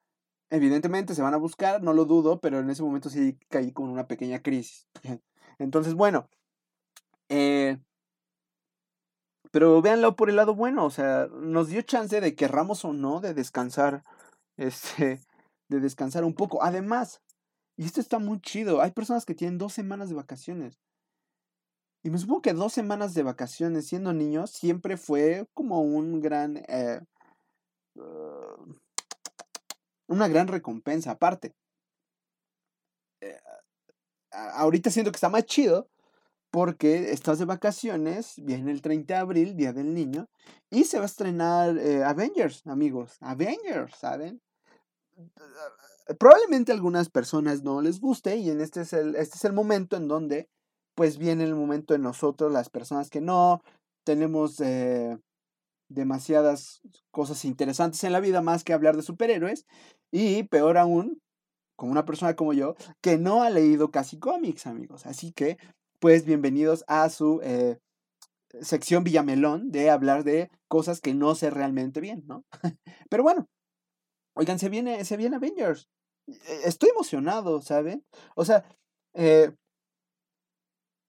evidentemente 0.48 1.14
se 1.14 1.20
van 1.20 1.34
a 1.34 1.38
buscar, 1.38 1.82
no 1.82 1.92
lo 1.92 2.06
dudo, 2.06 2.40
pero 2.40 2.60
en 2.60 2.70
ese 2.70 2.82
momento 2.82 3.10
sí 3.10 3.38
caí 3.50 3.70
con 3.70 3.90
una 3.90 4.06
pequeña 4.06 4.40
crisis. 4.40 4.88
Entonces, 5.58 5.92
bueno, 5.92 6.30
eh, 7.28 7.78
pero 9.56 9.80
véanlo 9.80 10.16
por 10.16 10.28
el 10.28 10.36
lado 10.36 10.54
bueno, 10.54 10.84
o 10.84 10.90
sea, 10.90 11.28
nos 11.32 11.68
dio 11.68 11.80
chance 11.80 12.20
de 12.20 12.34
querramos 12.34 12.84
o 12.84 12.92
no 12.92 13.22
de 13.22 13.32
descansar 13.32 14.02
este 14.58 15.22
de 15.70 15.80
descansar 15.80 16.25
un 16.25 16.34
poco. 16.34 16.62
Además, 16.62 17.22
y 17.75 17.86
esto 17.86 18.02
está 18.02 18.18
muy 18.18 18.38
chido, 18.42 18.82
hay 18.82 18.90
personas 18.90 19.25
que 19.25 19.34
tienen 19.34 19.56
dos 19.56 19.72
semanas 19.72 20.10
de 20.10 20.14
vacaciones. 20.14 20.78
Y 22.02 22.10
me 22.10 22.18
supongo 22.18 22.42
que 22.42 22.52
dos 22.52 22.75
semanas 22.75 23.14
de 23.14 23.22
vacaciones 23.22 23.86
siendo 23.86 24.12
niños 24.12 24.50
siempre 24.50 24.98
fue 24.98 25.48
como 25.54 25.80
un 25.80 26.20
gran... 26.20 26.58
Eh, 26.68 27.00
uh, 27.94 28.75
una 30.06 30.28
gran 30.28 30.48
recompensa 30.48 31.12
aparte. 31.12 31.54
Eh, 33.22 33.40
ahorita 34.32 34.90
siento 34.90 35.10
que 35.10 35.16
está 35.16 35.30
más 35.30 35.46
chido 35.46 35.88
porque 36.56 37.10
estás 37.10 37.38
de 37.38 37.44
vacaciones, 37.44 38.32
viene 38.38 38.72
el 38.72 38.80
30 38.80 39.12
de 39.12 39.20
abril, 39.20 39.56
Día 39.56 39.75
del 39.75 39.92
Niño, 39.92 40.30
y 40.70 40.84
se 40.84 40.96
va 40.96 41.02
a 41.02 41.04
estrenar 41.04 41.76
eh, 41.76 42.02
Avengers, 42.02 42.66
amigos. 42.66 43.18
Avengers, 43.20 43.94
¿saben? 43.94 44.40
Probablemente 46.18 46.72
a 46.72 46.75
algunas 46.75 47.10
personas 47.10 47.62
no 47.62 47.82
les 47.82 48.00
guste 48.00 48.36
y 48.38 48.48
en 48.48 48.62
este 48.62 48.80
es 48.80 48.94
el, 48.94 49.16
este 49.16 49.36
es 49.36 49.44
el 49.44 49.52
momento 49.52 49.98
en 49.98 50.08
donde 50.08 50.48
pues 50.94 51.18
viene 51.18 51.44
el 51.44 51.54
momento 51.54 51.92
de 51.92 52.00
nosotros, 52.00 52.50
las 52.50 52.70
personas 52.70 53.10
que 53.10 53.20
no 53.20 53.62
tenemos 54.02 54.58
eh, 54.60 55.18
demasiadas 55.90 56.80
cosas 57.10 57.44
interesantes 57.44 58.02
en 58.02 58.12
la 58.12 58.20
vida 58.20 58.40
más 58.40 58.64
que 58.64 58.72
hablar 58.72 58.96
de 58.96 59.02
superhéroes 59.02 59.66
y 60.10 60.44
peor 60.44 60.78
aún, 60.78 61.20
como 61.76 61.92
una 61.92 62.06
persona 62.06 62.34
como 62.34 62.54
yo, 62.54 62.76
que 63.02 63.18
no 63.18 63.42
ha 63.42 63.50
leído 63.50 63.90
casi 63.90 64.18
cómics, 64.18 64.66
amigos. 64.66 65.04
Así 65.04 65.32
que, 65.32 65.58
pues 65.98 66.24
bienvenidos 66.24 66.84
a 66.88 67.08
su 67.08 67.40
eh, 67.42 67.78
sección 68.60 69.04
Villamelón 69.04 69.70
de 69.70 69.90
hablar 69.90 70.24
de 70.24 70.50
cosas 70.68 71.00
que 71.00 71.14
no 71.14 71.34
sé 71.34 71.50
realmente 71.50 72.00
bien, 72.00 72.24
¿no? 72.26 72.44
Pero 73.10 73.22
bueno, 73.22 73.48
oigan, 74.34 74.58
se 74.58 74.68
viene, 74.68 75.04
se 75.04 75.16
viene 75.16 75.36
Avengers. 75.36 75.88
E, 76.26 76.34
estoy 76.64 76.90
emocionado, 76.90 77.62
¿saben? 77.62 78.04
O 78.34 78.44
sea, 78.44 78.64
eh, 79.14 79.52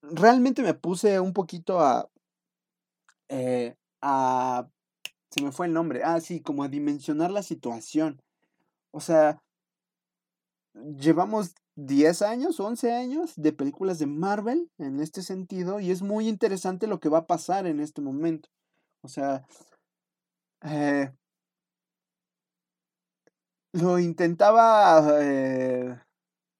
realmente 0.02 0.62
me 0.62 0.74
puse 0.74 1.20
un 1.20 1.32
poquito 1.32 1.80
a, 1.80 2.08
eh, 3.28 3.74
a, 4.02 4.68
se 5.30 5.42
me 5.42 5.52
fue 5.52 5.66
el 5.66 5.72
nombre, 5.72 6.02
ah, 6.04 6.20
sí, 6.20 6.40
como 6.40 6.62
a 6.62 6.68
dimensionar 6.68 7.30
la 7.30 7.42
situación. 7.42 8.22
O 8.92 9.00
sea, 9.00 9.42
llevamos 10.74 11.54
10 11.78 12.22
años, 12.22 12.58
11 12.58 12.92
años 12.92 13.34
de 13.36 13.52
películas 13.52 14.00
de 14.00 14.06
Marvel 14.06 14.68
en 14.78 14.98
este 14.98 15.22
sentido 15.22 15.78
y 15.78 15.92
es 15.92 16.02
muy 16.02 16.26
interesante 16.26 16.88
lo 16.88 16.98
que 16.98 17.08
va 17.08 17.18
a 17.18 17.26
pasar 17.28 17.68
en 17.68 17.78
este 17.78 18.00
momento. 18.00 18.48
O 19.00 19.06
sea, 19.06 19.46
eh, 20.62 21.12
lo 23.72 24.00
intentaba 24.00 25.22
eh, 25.22 26.00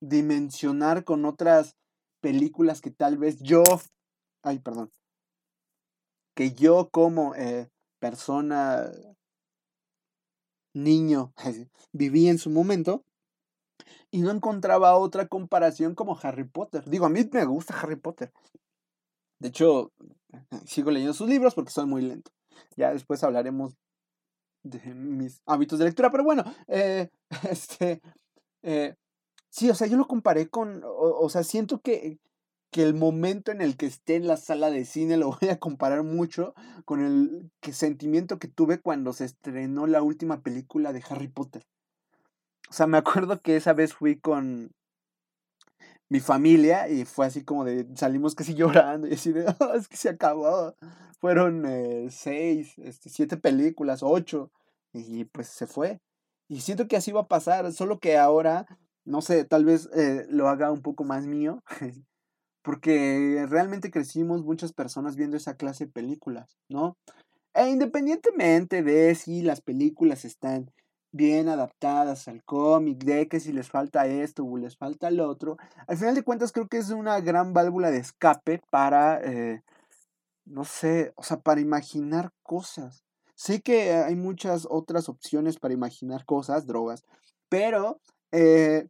dimensionar 0.01 1.03
con 1.03 1.25
otras 1.25 1.75
películas 2.21 2.81
que 2.81 2.93
tal 2.93 3.19
vez 3.19 3.41
yo, 3.41 3.65
ay, 4.45 4.61
perdón, 4.61 4.93
que 6.37 6.53
yo 6.53 6.91
como 6.93 7.35
eh, 7.35 7.69
persona, 7.99 8.89
niño, 10.75 11.33
viví 11.93 12.29
en 12.29 12.39
su 12.39 12.51
momento 12.51 13.05
y 14.11 14.21
no 14.21 14.31
encontraba 14.31 14.97
otra 14.97 15.29
comparación 15.29 15.95
como 15.95 16.19
Harry 16.23 16.45
Potter. 16.45 16.85
Digo, 16.89 17.07
a 17.07 17.11
mí 17.11 17.29
me 17.33 17.45
gusta 17.45 17.79
Harry 17.79 17.97
Potter. 17.97 18.33
De 19.39 19.49
hecho, 19.49 19.93
sigo 20.67 20.91
leyendo 20.91 21.15
sus 21.15 21.29
libros 21.29 21.55
porque 21.55 21.71
soy 21.71 21.87
muy 21.87 22.03
lento. 22.03 22.31
Ya 22.77 22.93
después 22.93 23.23
hablaremos 23.23 23.77
de 24.63 24.95
mis 24.95 25.41
hábitos 25.47 25.79
de 25.79 25.87
lectura, 25.87 26.11
pero 26.11 26.25
bueno, 26.25 26.45
eh, 26.67 27.09
este, 27.51 28.01
eh, 28.63 28.95
Sí, 29.51 29.71
o 29.71 29.75
sea, 29.75 29.87
yo 29.87 29.97
lo 29.97 30.07
comparé 30.07 30.49
con, 30.49 30.83
o, 30.85 31.29
sea, 31.31 31.43
siento 31.43 31.81
que, 31.81 32.19
que 32.71 32.83
el 32.83 32.95
momento 32.95 33.51
en 33.51 33.63
el 33.63 33.77
que 33.77 33.87
esté 33.87 34.15
en 34.17 34.27
la 34.27 34.37
sala 34.37 34.71
de 34.71 34.85
cine 34.85 35.17
lo 35.17 35.37
voy 35.41 35.49
a 35.49 35.59
comparar 35.59 36.03
mucho 36.05 36.55
con 36.85 37.05
el 37.05 37.51
que 37.61 37.73
sentimiento 37.73 38.39
que 38.39 38.49
tuve 38.49 38.81
cuando 38.81 39.13
se 39.13 39.25
estrenó 39.25 39.87
la 39.87 40.03
última 40.03 40.43
película 40.43 40.93
de 40.93 41.03
Harry 41.09 41.29
Potter. 41.29 41.67
O 42.69 42.73
sea, 42.73 42.87
me 42.87 42.99
acuerdo 42.99 43.41
que 43.41 43.57
esa 43.57 43.73
vez 43.73 43.95
fui 43.95 44.19
con 44.19 44.73
mi 46.11 46.21
familia 46.21 46.89
y 46.89 47.05
fue 47.05 47.27
así 47.27 47.45
como 47.45 47.65
de, 47.65 47.87
salimos 47.95 48.35
casi 48.35 48.55
llorando 48.57 49.09
y 49.09 49.15
así 49.15 49.33
de, 49.33 49.47
oh, 49.61 49.75
es 49.75 49.89
que 49.89 49.97
se 49.97 50.11
acabó. 50.11 50.75
Fueron 51.21 51.65
eh, 51.67 52.09
seis, 52.11 52.79
este, 52.79 53.11
siete 53.11 53.37
películas, 53.37 54.03
ocho, 54.03 54.51
y 54.93 55.25
pues 55.25 55.49
se 55.49 55.67
fue. 55.67 56.01
Y 56.49 56.61
siento 56.61 56.89
que 56.89 56.97
así 56.97 57.13
va 57.13 57.23
a 57.23 57.29
pasar, 57.29 57.73
solo 57.73 57.99
que 57.99 58.17
ahora 58.17 58.67
no 59.09 59.23
sé, 59.23 59.45
tal 59.45 59.65
vez 59.65 59.89
eh, 59.95 60.27
lo 60.29 60.49
haga 60.49 60.71
un 60.71 60.83
poco 60.83 61.03
más 61.03 61.27
mío, 61.27 61.63
porque 62.63 63.47
realmente 63.49 63.91
crecimos 63.91 64.45
muchas 64.45 64.75
personas 64.75 65.17
viendo 65.17 65.37
esa 65.37 65.57
clase 65.57 65.87
de 65.87 65.93
películas, 65.93 66.59
¿no? 66.69 66.99
E 67.55 67.71
independientemente 67.71 68.83
de 68.83 69.15
si 69.15 69.41
las 69.41 69.63
películas 69.63 70.27
están 70.27 70.71
bien 71.13 71.49
adaptadas 71.49 72.29
al 72.29 72.45
cómic, 72.45 73.05
de 73.05 73.29
que 73.29 73.41
si 73.41 73.53
les 73.53 73.71
falta 73.71 74.07
esto 74.07 74.45
o 74.45 74.57
les 74.57 74.77
falta 74.77 75.11
lo 75.11 75.29
otro, 75.29 75.57
al 75.87 75.97
final 75.97 76.15
de 76.15 76.23
cuentas 76.23 76.53
creo 76.53 76.69
que 76.69 76.79
es 76.79 76.91
una 76.91 77.21
gran 77.21 77.53
válvula 77.53 77.91
de 77.91 77.99
escape 77.99 78.61
para, 78.71 79.21
eh, 79.23 79.63
no 80.45 80.65
sé, 80.65 81.13
o 81.17 81.23
sea, 81.23 81.41
para 81.41 81.61
imaginar 81.61 82.33
cosas. 82.43 83.05
Sé 83.35 83.63
que 83.63 83.93
hay 83.93 84.17
muchas 84.17 84.67
otras 84.69 85.09
opciones 85.09 85.59
para 85.59 85.75
imaginar 85.75 86.25
cosas, 86.25 86.67
drogas, 86.67 87.05
pero 87.49 88.01
eh, 88.33 88.89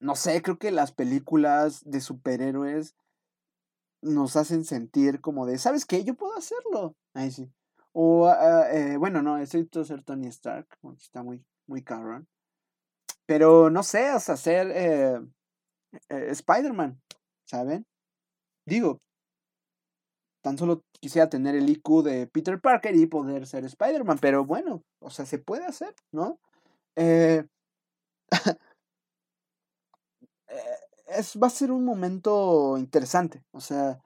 no 0.00 0.16
sé, 0.16 0.40
creo 0.42 0.58
que 0.58 0.70
las 0.70 0.92
películas 0.92 1.82
de 1.84 2.00
superhéroes 2.00 2.94
nos 4.02 4.36
hacen 4.36 4.64
sentir 4.64 5.20
como 5.20 5.46
de, 5.46 5.58
¿sabes 5.58 5.84
qué? 5.84 6.02
Yo 6.04 6.14
puedo 6.14 6.34
hacerlo. 6.36 6.96
Ahí 7.12 7.30
sí. 7.30 7.52
O, 7.92 8.26
ah, 8.28 8.66
eh, 8.72 8.96
bueno, 8.96 9.22
no, 9.22 9.38
todo 9.64 9.84
ser 9.84 10.02
Tony 10.04 10.28
Stark, 10.28 10.66
porque 10.80 11.02
está 11.02 11.22
muy, 11.22 11.44
muy 11.66 11.82
cabrón. 11.82 12.28
Pero 13.26 13.70
no 13.70 13.82
sé, 13.82 14.10
sea, 14.20 14.36
ser 14.36 14.70
eh, 14.74 15.20
eh, 16.08 16.26
Spider-Man, 16.30 17.00
¿saben? 17.46 17.86
Digo, 18.66 18.98
tan 20.42 20.58
solo 20.58 20.82
quisiera 21.00 21.28
tener 21.28 21.54
el 21.54 21.68
IQ 21.68 22.02
de 22.02 22.26
Peter 22.26 22.60
Parker 22.60 22.94
y 22.96 23.06
poder 23.06 23.46
ser 23.46 23.64
Spider-Man, 23.64 24.18
pero 24.20 24.44
bueno, 24.44 24.82
o 25.00 25.10
sea, 25.10 25.26
se 25.26 25.38
puede 25.38 25.64
hacer, 25.66 25.94
¿no? 26.12 26.40
Eh, 26.96 27.44
es, 31.06 31.36
va 31.42 31.46
a 31.48 31.50
ser 31.50 31.72
un 31.72 31.84
momento 31.84 32.76
interesante. 32.78 33.44
O 33.52 33.60
sea, 33.60 34.00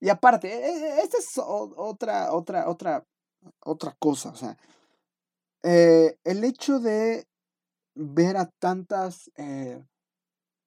y 0.00 0.08
aparte, 0.08 0.48
e, 0.48 0.68
e, 0.68 1.00
esta 1.02 1.18
es 1.18 1.38
otra, 1.38 2.32
otra, 2.32 2.68
otra, 2.68 3.04
otra 3.60 3.96
cosa. 3.98 4.30
O 4.30 4.36
sea, 4.36 4.56
eh, 5.62 6.16
el 6.24 6.44
hecho 6.44 6.78
de 6.80 7.26
ver 7.94 8.36
a 8.36 8.46
tantas, 8.60 9.30
eh, 9.36 9.82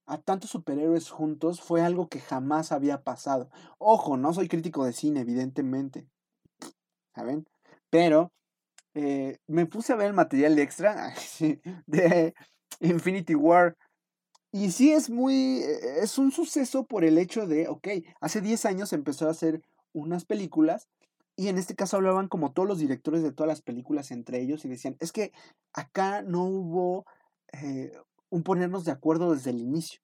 a 0.06 0.18
tantos 0.18 0.50
superhéroes 0.50 1.10
juntos 1.10 1.62
fue 1.62 1.82
algo 1.82 2.10
que 2.10 2.20
jamás 2.20 2.72
había 2.72 3.04
pasado. 3.04 3.50
Ojo, 3.78 4.18
no 4.18 4.34
soy 4.34 4.48
crítico 4.48 4.84
de 4.84 4.94
cine, 4.94 5.22
evidentemente. 5.22 6.08
¿Saben? 7.16 7.46
Pero 7.90 8.32
eh, 8.94 9.38
me 9.48 9.66
puse 9.66 9.94
a 9.94 9.96
ver 9.96 10.08
el 10.08 10.14
material 10.14 10.60
extra 10.60 11.14
de 11.88 12.34
Infinity 12.82 13.36
War 13.36 13.78
y 14.52 14.72
sí 14.72 14.92
es 14.92 15.10
muy, 15.10 15.62
e, 15.62 16.04
es 16.04 16.18
un 16.18 16.32
suceso 16.32 16.86
por 16.86 17.04
el 17.04 17.18
hecho 17.18 17.48
de, 17.48 17.68
ok, 17.68 17.88
hace 18.20 18.42
10 18.42 18.66
años 18.66 18.94
empezó 18.94 19.28
a 19.28 19.32
hacer 19.32 19.62
unas 19.94 20.26
películas 20.26 20.88
y 21.36 21.48
en 21.48 21.58
este 21.58 21.76
caso 21.76 21.98
hablaban 21.98 22.28
como 22.28 22.52
todos 22.52 22.68
los 22.68 22.80
directores 22.80 23.24
de 23.24 23.32
todas 23.32 23.48
las 23.48 23.62
películas 23.62 24.12
entre 24.12 24.42
ellos 24.42 24.66
y 24.66 24.70
decían, 24.70 24.98
es 25.00 25.12
que 25.12 25.32
acá 25.74 26.22
no 26.22 26.44
hubo 26.46 27.06
eh, 27.54 27.92
un 28.30 28.44
ponernos 28.44 28.86
de 28.86 28.92
acuerdo 28.92 29.34
desde 29.34 29.52
el 29.52 29.60
inicio. 29.60 30.02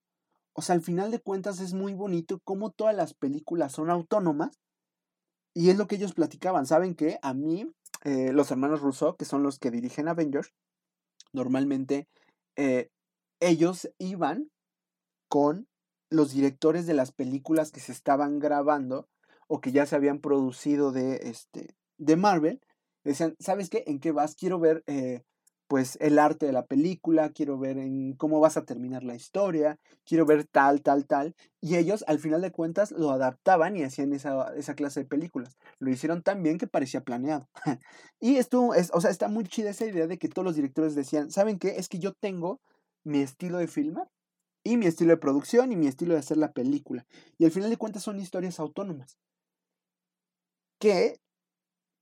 O 0.53 0.61
sea, 0.61 0.73
al 0.73 0.81
final 0.81 1.11
de 1.11 1.19
cuentas 1.19 1.59
es 1.59 1.73
muy 1.73 1.93
bonito 1.93 2.39
cómo 2.43 2.71
todas 2.71 2.95
las 2.95 3.13
películas 3.13 3.73
son 3.73 3.89
autónomas 3.89 4.59
y 5.53 5.69
es 5.69 5.77
lo 5.77 5.87
que 5.87 5.95
ellos 5.95 6.13
platicaban. 6.13 6.65
¿Saben 6.65 6.95
que 6.95 7.19
A 7.21 7.33
mí, 7.33 7.69
eh, 8.03 8.31
los 8.33 8.49
hermanos 8.49 8.81
Rousseau, 8.81 9.15
que 9.15 9.25
son 9.25 9.43
los 9.43 9.59
que 9.59 9.71
dirigen 9.71 10.07
Avengers, 10.07 10.53
normalmente 11.33 12.07
eh, 12.55 12.89
ellos 13.39 13.89
iban 13.97 14.49
con 15.29 15.67
los 16.09 16.31
directores 16.31 16.85
de 16.85 16.93
las 16.93 17.11
películas 17.11 17.71
que 17.71 17.79
se 17.79 17.91
estaban 17.91 18.39
grabando 18.39 19.07
o 19.47 19.61
que 19.61 19.71
ya 19.71 19.85
se 19.85 19.95
habían 19.95 20.19
producido 20.19 20.91
de, 20.91 21.17
este, 21.23 21.75
de 21.97 22.15
Marvel. 22.15 22.61
Decían, 23.03 23.35
¿sabes 23.39 23.69
qué? 23.69 23.83
¿En 23.87 23.99
qué 23.99 24.11
vas? 24.11 24.35
Quiero 24.35 24.59
ver 24.59 24.83
eh, 24.87 25.23
pues 25.67 25.97
el 26.01 26.17
arte 26.17 26.45
de 26.45 26.53
la 26.53 26.65
película, 26.65 27.29
quiero 27.29 27.57
ver 27.57 27.77
en 27.77 28.13
cómo 28.13 28.39
vas 28.39 28.57
a 28.57 28.65
terminar 28.65 29.03
la 29.03 29.15
historia, 29.15 29.77
quiero 30.05 30.25
ver 30.25 30.45
tal, 30.45 30.81
tal, 30.81 31.05
tal. 31.05 31.35
Y 31.61 31.75
ellos, 31.75 32.05
al 32.07 32.19
final 32.19 32.41
de 32.41 32.51
cuentas, 32.51 32.91
lo 32.91 33.11
adaptaban 33.11 33.75
y 33.75 33.83
hacían 33.83 34.13
esa, 34.13 34.53
esa 34.55 34.75
clase 34.75 35.01
de 35.01 35.05
películas. 35.05 35.57
Lo 35.79 35.89
hicieron 35.89 36.23
tan 36.23 36.41
bien 36.41 36.57
que 36.57 36.67
parecía 36.67 37.01
planeado. 37.01 37.49
y 38.19 38.37
esto, 38.37 38.73
es, 38.73 38.91
o 38.93 39.01
sea, 39.01 39.11
está 39.11 39.27
muy 39.27 39.43
chida 39.45 39.71
esa 39.71 39.85
idea 39.85 40.07
de 40.07 40.17
que 40.17 40.29
todos 40.29 40.45
los 40.45 40.55
directores 40.55 40.95
decían, 40.95 41.31
¿saben 41.31 41.59
qué? 41.59 41.75
Es 41.77 41.89
que 41.89 41.99
yo 41.99 42.13
tengo 42.13 42.61
mi 43.07 43.19
estilo 43.21 43.57
de 43.57 43.67
filmar 43.67 44.09
y 44.63 44.77
mi 44.77 44.85
estilo 44.85 45.11
de 45.11 45.17
producción 45.17 45.71
y 45.71 45.75
mi 45.75 45.87
estilo 45.87 46.13
de 46.13 46.19
hacer 46.19 46.37
la 46.37 46.51
película. 46.51 47.07
Y 47.37 47.45
al 47.45 47.51
final 47.51 47.69
de 47.69 47.77
cuentas 47.77 48.03
son 48.03 48.19
historias 48.19 48.59
autónomas. 48.59 49.17
Que 50.79 51.19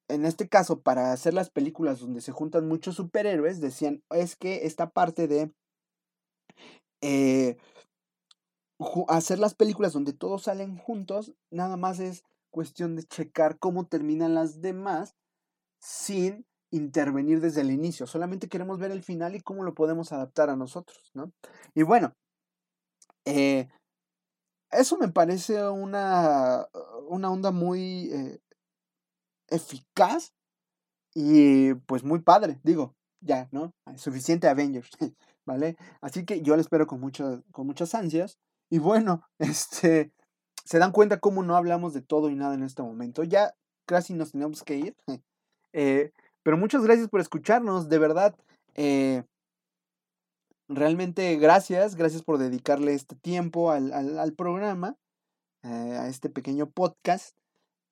en 0.08 0.26
este 0.26 0.48
caso, 0.48 0.82
para 0.82 1.12
hacer 1.12 1.34
las 1.34 1.50
películas 1.50 2.00
donde 2.00 2.22
se 2.22 2.32
juntan 2.32 2.68
muchos 2.68 2.96
superhéroes, 2.96 3.62
decían, 3.62 4.04
es 4.12 4.36
que 4.36 4.66
esta 4.66 4.92
parte 4.92 5.28
de 5.28 5.52
eh, 7.02 7.58
hacer 9.08 9.40
las 9.40 9.56
películas 9.56 9.94
donde 9.94 10.14
todos 10.14 10.44
salen 10.44 10.78
juntos, 10.78 11.34
nada 11.50 11.78
más 11.78 12.00
es 12.00 12.24
cuestión 12.50 12.96
de 12.96 13.04
checar 13.04 13.58
cómo 13.60 13.88
terminan 13.88 14.36
las 14.36 14.62
demás 14.62 15.16
sin 15.80 16.46
intervenir 16.76 17.42
desde 17.42 17.62
el 17.62 17.72
inicio. 17.72 18.08
Solamente 18.08 18.50
queremos 18.50 18.80
ver 18.80 18.92
el 18.92 19.04
final 19.04 19.36
y 19.36 19.42
cómo 19.42 19.64
lo 19.64 19.74
podemos 19.74 20.12
adaptar 20.12 20.50
a 20.50 20.56
nosotros, 20.56 21.12
¿no? 21.14 21.32
Y 21.74 21.84
bueno, 21.84 22.14
eh, 23.26 23.68
eso 24.72 24.98
me 24.98 25.10
parece 25.10 25.68
una, 25.68 26.68
una 27.08 27.32
onda 27.32 27.52
muy 27.52 28.10
eh, 28.12 28.40
eficaz 29.48 30.34
y 31.14 31.74
pues 31.86 32.04
muy 32.04 32.20
padre, 32.20 32.60
digo, 32.64 32.96
ya, 33.22 33.48
¿no? 33.52 33.74
Suficiente 33.96 34.48
Avengers, 34.48 34.90
¿vale? 35.46 35.78
Así 36.02 36.26
que 36.26 36.42
yo 36.42 36.56
lo 36.56 36.62
espero 36.62 36.88
con, 36.88 37.00
mucho, 37.00 37.44
con 37.52 37.66
muchas 37.68 37.96
ansias. 37.96 38.38
Y 38.70 38.80
bueno, 38.80 39.24
este, 39.40 40.12
se 40.66 40.80
dan 40.80 40.92
cuenta 40.92 41.20
cómo 41.20 41.44
no 41.44 41.56
hablamos 41.56 41.94
de 41.94 42.02
todo 42.02 42.30
y 42.30 42.36
nada 42.36 42.56
en 42.56 42.64
este 42.64 42.84
momento. 42.84 43.24
Ya 43.24 43.56
casi 43.86 44.14
nos 44.14 44.32
tenemos 44.32 44.64
que 44.64 44.78
ir. 44.78 44.96
Eh, 45.78 46.14
pero 46.46 46.58
muchas 46.58 46.84
gracias 46.84 47.10
por 47.10 47.22
escucharnos, 47.22 47.90
de 47.90 47.98
verdad. 47.98 48.36
Eh, 48.76 49.24
realmente 50.68 51.38
gracias, 51.38 51.96
gracias 51.96 52.22
por 52.22 52.38
dedicarle 52.38 52.94
este 52.94 53.16
tiempo 53.16 53.72
al, 53.72 53.92
al, 53.92 54.34
programa, 54.34 54.96
eh, 55.64 55.98
a 56.00 56.08
este 56.08 56.30
pequeño 56.30 56.70
podcast. 56.70 57.36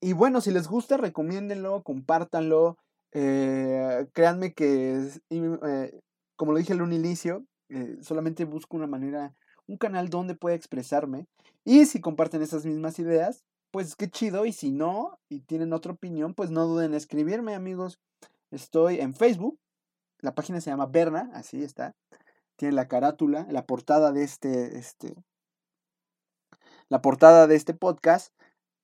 Y 0.01 0.13
bueno, 0.13 0.39
si 0.39 0.51
les 0.51 0.67
gusta, 0.67 0.97
recomiéndenlo, 0.97 1.81
compártanlo. 1.81 2.77
Eh, 3.11 4.05
créanme 4.13 4.53
que, 4.53 5.01
como 6.35 6.51
lo 6.51 6.59
dije 6.59 6.73
al 6.73 6.93
inicio, 6.93 7.47
eh, 7.69 7.97
solamente 8.01 8.45
busco 8.45 8.77
una 8.77 8.85
manera, 8.85 9.33
un 9.65 9.77
canal 9.77 10.09
donde 10.09 10.35
pueda 10.35 10.55
expresarme. 10.55 11.25
Y 11.65 11.87
si 11.87 11.99
comparten 11.99 12.43
esas 12.43 12.67
mismas 12.67 12.99
ideas, 12.99 13.43
pues 13.71 13.95
qué 13.95 14.11
chido. 14.11 14.45
Y 14.45 14.53
si 14.53 14.69
no, 14.69 15.17
y 15.27 15.39
tienen 15.39 15.73
otra 15.73 15.93
opinión, 15.93 16.35
pues 16.35 16.51
no 16.51 16.67
duden 16.67 16.91
en 16.91 16.97
escribirme, 16.97 17.55
amigos. 17.55 17.99
Estoy 18.53 18.99
en 18.99 19.15
Facebook. 19.15 19.59
La 20.19 20.35
página 20.35 20.61
se 20.61 20.69
llama 20.69 20.85
Berna, 20.85 21.31
así 21.33 21.63
está. 21.63 21.95
Tiene 22.55 22.75
la 22.75 22.87
carátula, 22.87 23.47
la 23.49 23.65
portada 23.65 24.11
de 24.11 24.23
este, 24.23 24.77
este, 24.77 25.15
la 26.87 27.01
portada 27.01 27.47
de 27.47 27.55
este 27.55 27.73
podcast. 27.73 28.31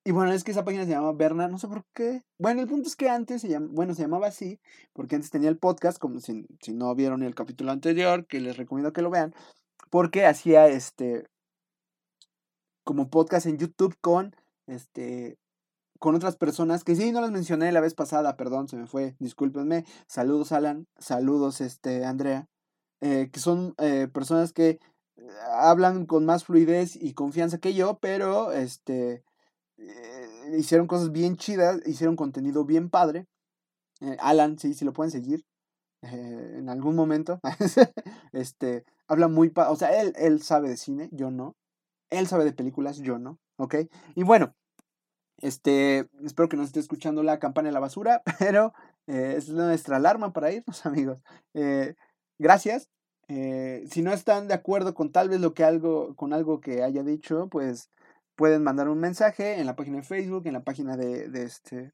Y 0.03 0.11
bueno, 0.11 0.31
es 0.31 0.43
que 0.43 0.51
esa 0.51 0.65
página 0.65 0.85
se 0.85 0.91
llama 0.91 1.11
Berna, 1.13 1.47
no 1.47 1.59
sé 1.59 1.67
por 1.67 1.85
qué. 1.93 2.23
Bueno, 2.39 2.61
el 2.61 2.67
punto 2.67 2.89
es 2.89 2.95
que 2.95 3.09
antes 3.09 3.41
se 3.41 3.59
bueno, 3.59 3.93
se 3.93 4.01
llamaba 4.01 4.27
así, 4.27 4.59
porque 4.91 5.15
antes 5.15 5.29
tenía 5.29 5.49
el 5.49 5.59
podcast, 5.59 5.99
como 5.99 6.19
si, 6.19 6.47
si 6.61 6.73
no 6.73 6.95
vieron 6.95 7.21
el 7.21 7.35
capítulo 7.35 7.71
anterior, 7.71 8.25
que 8.25 8.39
les 8.39 8.57
recomiendo 8.57 8.91
que 8.91 9.03
lo 9.03 9.11
vean, 9.11 9.35
porque 9.91 10.25
hacía 10.25 10.67
este 10.67 11.27
como 12.83 13.11
podcast 13.11 13.45
en 13.45 13.59
YouTube 13.59 13.95
con 14.01 14.35
este 14.65 15.37
con 15.99 16.15
otras 16.15 16.37
personas 16.37 16.83
que 16.83 16.95
sí 16.95 17.11
no 17.11 17.21
las 17.21 17.31
mencioné 17.31 17.71
la 17.71 17.81
vez 17.81 17.93
pasada, 17.93 18.37
perdón, 18.37 18.69
se 18.69 18.77
me 18.77 18.87
fue, 18.87 19.15
discúlpenme. 19.19 19.85
Saludos 20.07 20.53
Alan, 20.53 20.87
saludos 20.97 21.61
este 21.61 22.05
Andrea, 22.05 22.47
eh, 23.01 23.29
que 23.31 23.39
son 23.39 23.75
eh, 23.77 24.07
personas 24.11 24.53
que 24.53 24.79
eh, 25.17 25.27
hablan 25.51 26.05
con 26.05 26.25
más 26.25 26.45
fluidez 26.45 26.95
y 26.95 27.13
confianza 27.13 27.59
que 27.59 27.73
yo, 27.73 27.99
pero 27.99 28.53
este 28.53 29.23
hicieron 30.57 30.87
cosas 30.87 31.11
bien 31.13 31.37
chidas, 31.37 31.79
hicieron 31.85 32.17
contenido 32.17 32.65
bien 32.65 32.89
padre. 32.89 33.27
Alan, 34.19 34.59
sí, 34.59 34.73
si 34.73 34.83
lo 34.83 34.91
pueden 34.91 35.11
seguir 35.11 35.45
en 36.01 36.67
algún 36.67 36.95
momento. 36.95 37.39
este, 38.33 38.83
habla 39.07 39.29
muy, 39.29 39.53
o 39.55 39.75
sea, 39.77 40.01
él, 40.01 40.13
él 40.17 40.41
sabe 40.41 40.67
de 40.67 40.75
cine, 40.75 41.07
yo 41.13 41.31
no. 41.31 41.55
Él 42.09 42.27
sabe 42.27 42.43
de 42.43 42.51
películas, 42.51 42.97
yo 42.97 43.19
no, 43.19 43.39
¿ok? 43.57 43.75
Y 44.15 44.23
bueno, 44.23 44.53
este, 45.41 46.09
espero 46.23 46.49
que 46.49 46.57
nos 46.57 46.67
esté 46.67 46.79
escuchando 46.79 47.23
la 47.23 47.39
campana 47.39 47.69
de 47.69 47.73
la 47.73 47.79
basura, 47.79 48.21
pero 48.39 48.73
es 49.07 49.49
nuestra 49.49 49.97
alarma 49.97 50.33
para 50.33 50.51
irnos, 50.51 50.85
amigos. 50.85 51.23
gracias. 52.37 52.89
si 53.27 54.01
no 54.01 54.13
están 54.13 54.47
de 54.47 54.53
acuerdo 54.53 54.93
con 54.93 55.11
tal 55.11 55.29
vez 55.29 55.39
lo 55.39 55.53
que 55.53 55.63
algo, 55.63 56.15
con 56.15 56.33
algo 56.33 56.61
que 56.61 56.83
haya 56.83 57.03
dicho, 57.03 57.47
pues 57.49 57.89
pueden 58.35 58.63
mandar 58.63 58.87
un 58.87 58.99
mensaje 58.99 59.59
en 59.59 59.65
la 59.65 59.75
página 59.75 59.97
de 59.97 60.03
Facebook, 60.03 60.47
en 60.47 60.53
la 60.53 60.63
página 60.63 60.95
de, 60.95 61.27
de 61.27 61.43
este 61.43 61.93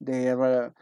de, 0.00 0.72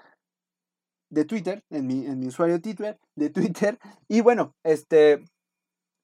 de 1.10 1.24
Twitter, 1.24 1.64
en 1.70 1.86
mi, 1.86 2.06
en 2.06 2.20
mi 2.20 2.28
usuario 2.28 2.60
Twitter, 2.60 2.98
de 3.16 3.30
Twitter. 3.30 3.78
Y 4.08 4.20
bueno, 4.20 4.54
este 4.62 5.24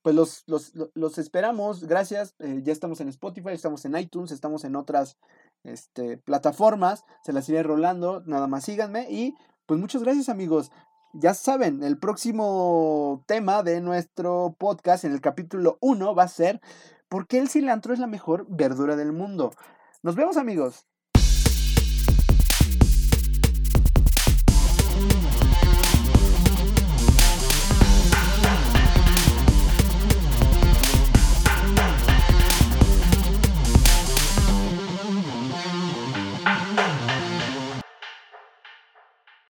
pues 0.02 0.14
los, 0.14 0.44
los, 0.46 0.72
los 0.94 1.18
esperamos. 1.18 1.84
Gracias. 1.84 2.36
Eh, 2.38 2.60
ya 2.62 2.72
estamos 2.72 3.00
en 3.00 3.08
Spotify, 3.08 3.50
estamos 3.50 3.84
en 3.84 3.96
iTunes, 3.96 4.30
estamos 4.30 4.64
en 4.64 4.76
otras 4.76 5.18
este, 5.68 6.18
plataformas. 6.18 7.04
Se 7.24 7.32
las 7.32 7.48
iré 7.48 7.62
rolando. 7.62 8.22
Nada 8.26 8.46
más 8.46 8.64
síganme. 8.64 9.06
Y 9.10 9.34
pues 9.66 9.80
muchas 9.80 10.02
gracias 10.02 10.28
amigos. 10.28 10.70
Ya 11.12 11.34
saben, 11.34 11.82
el 11.82 11.98
próximo 11.98 13.24
tema 13.26 13.62
de 13.62 13.80
nuestro 13.80 14.54
podcast 14.58 15.04
en 15.04 15.12
el 15.12 15.20
capítulo 15.20 15.78
1 15.80 16.14
va 16.14 16.24
a 16.24 16.28
ser 16.28 16.60
¿Por 17.08 17.28
qué 17.28 17.38
el 17.38 17.48
cilantro 17.48 17.94
es 17.94 18.00
la 18.00 18.08
mejor 18.08 18.46
verdura 18.48 18.96
del 18.96 19.12
mundo? 19.12 19.52
Nos 20.02 20.16
vemos 20.16 20.36
amigos. 20.36 20.86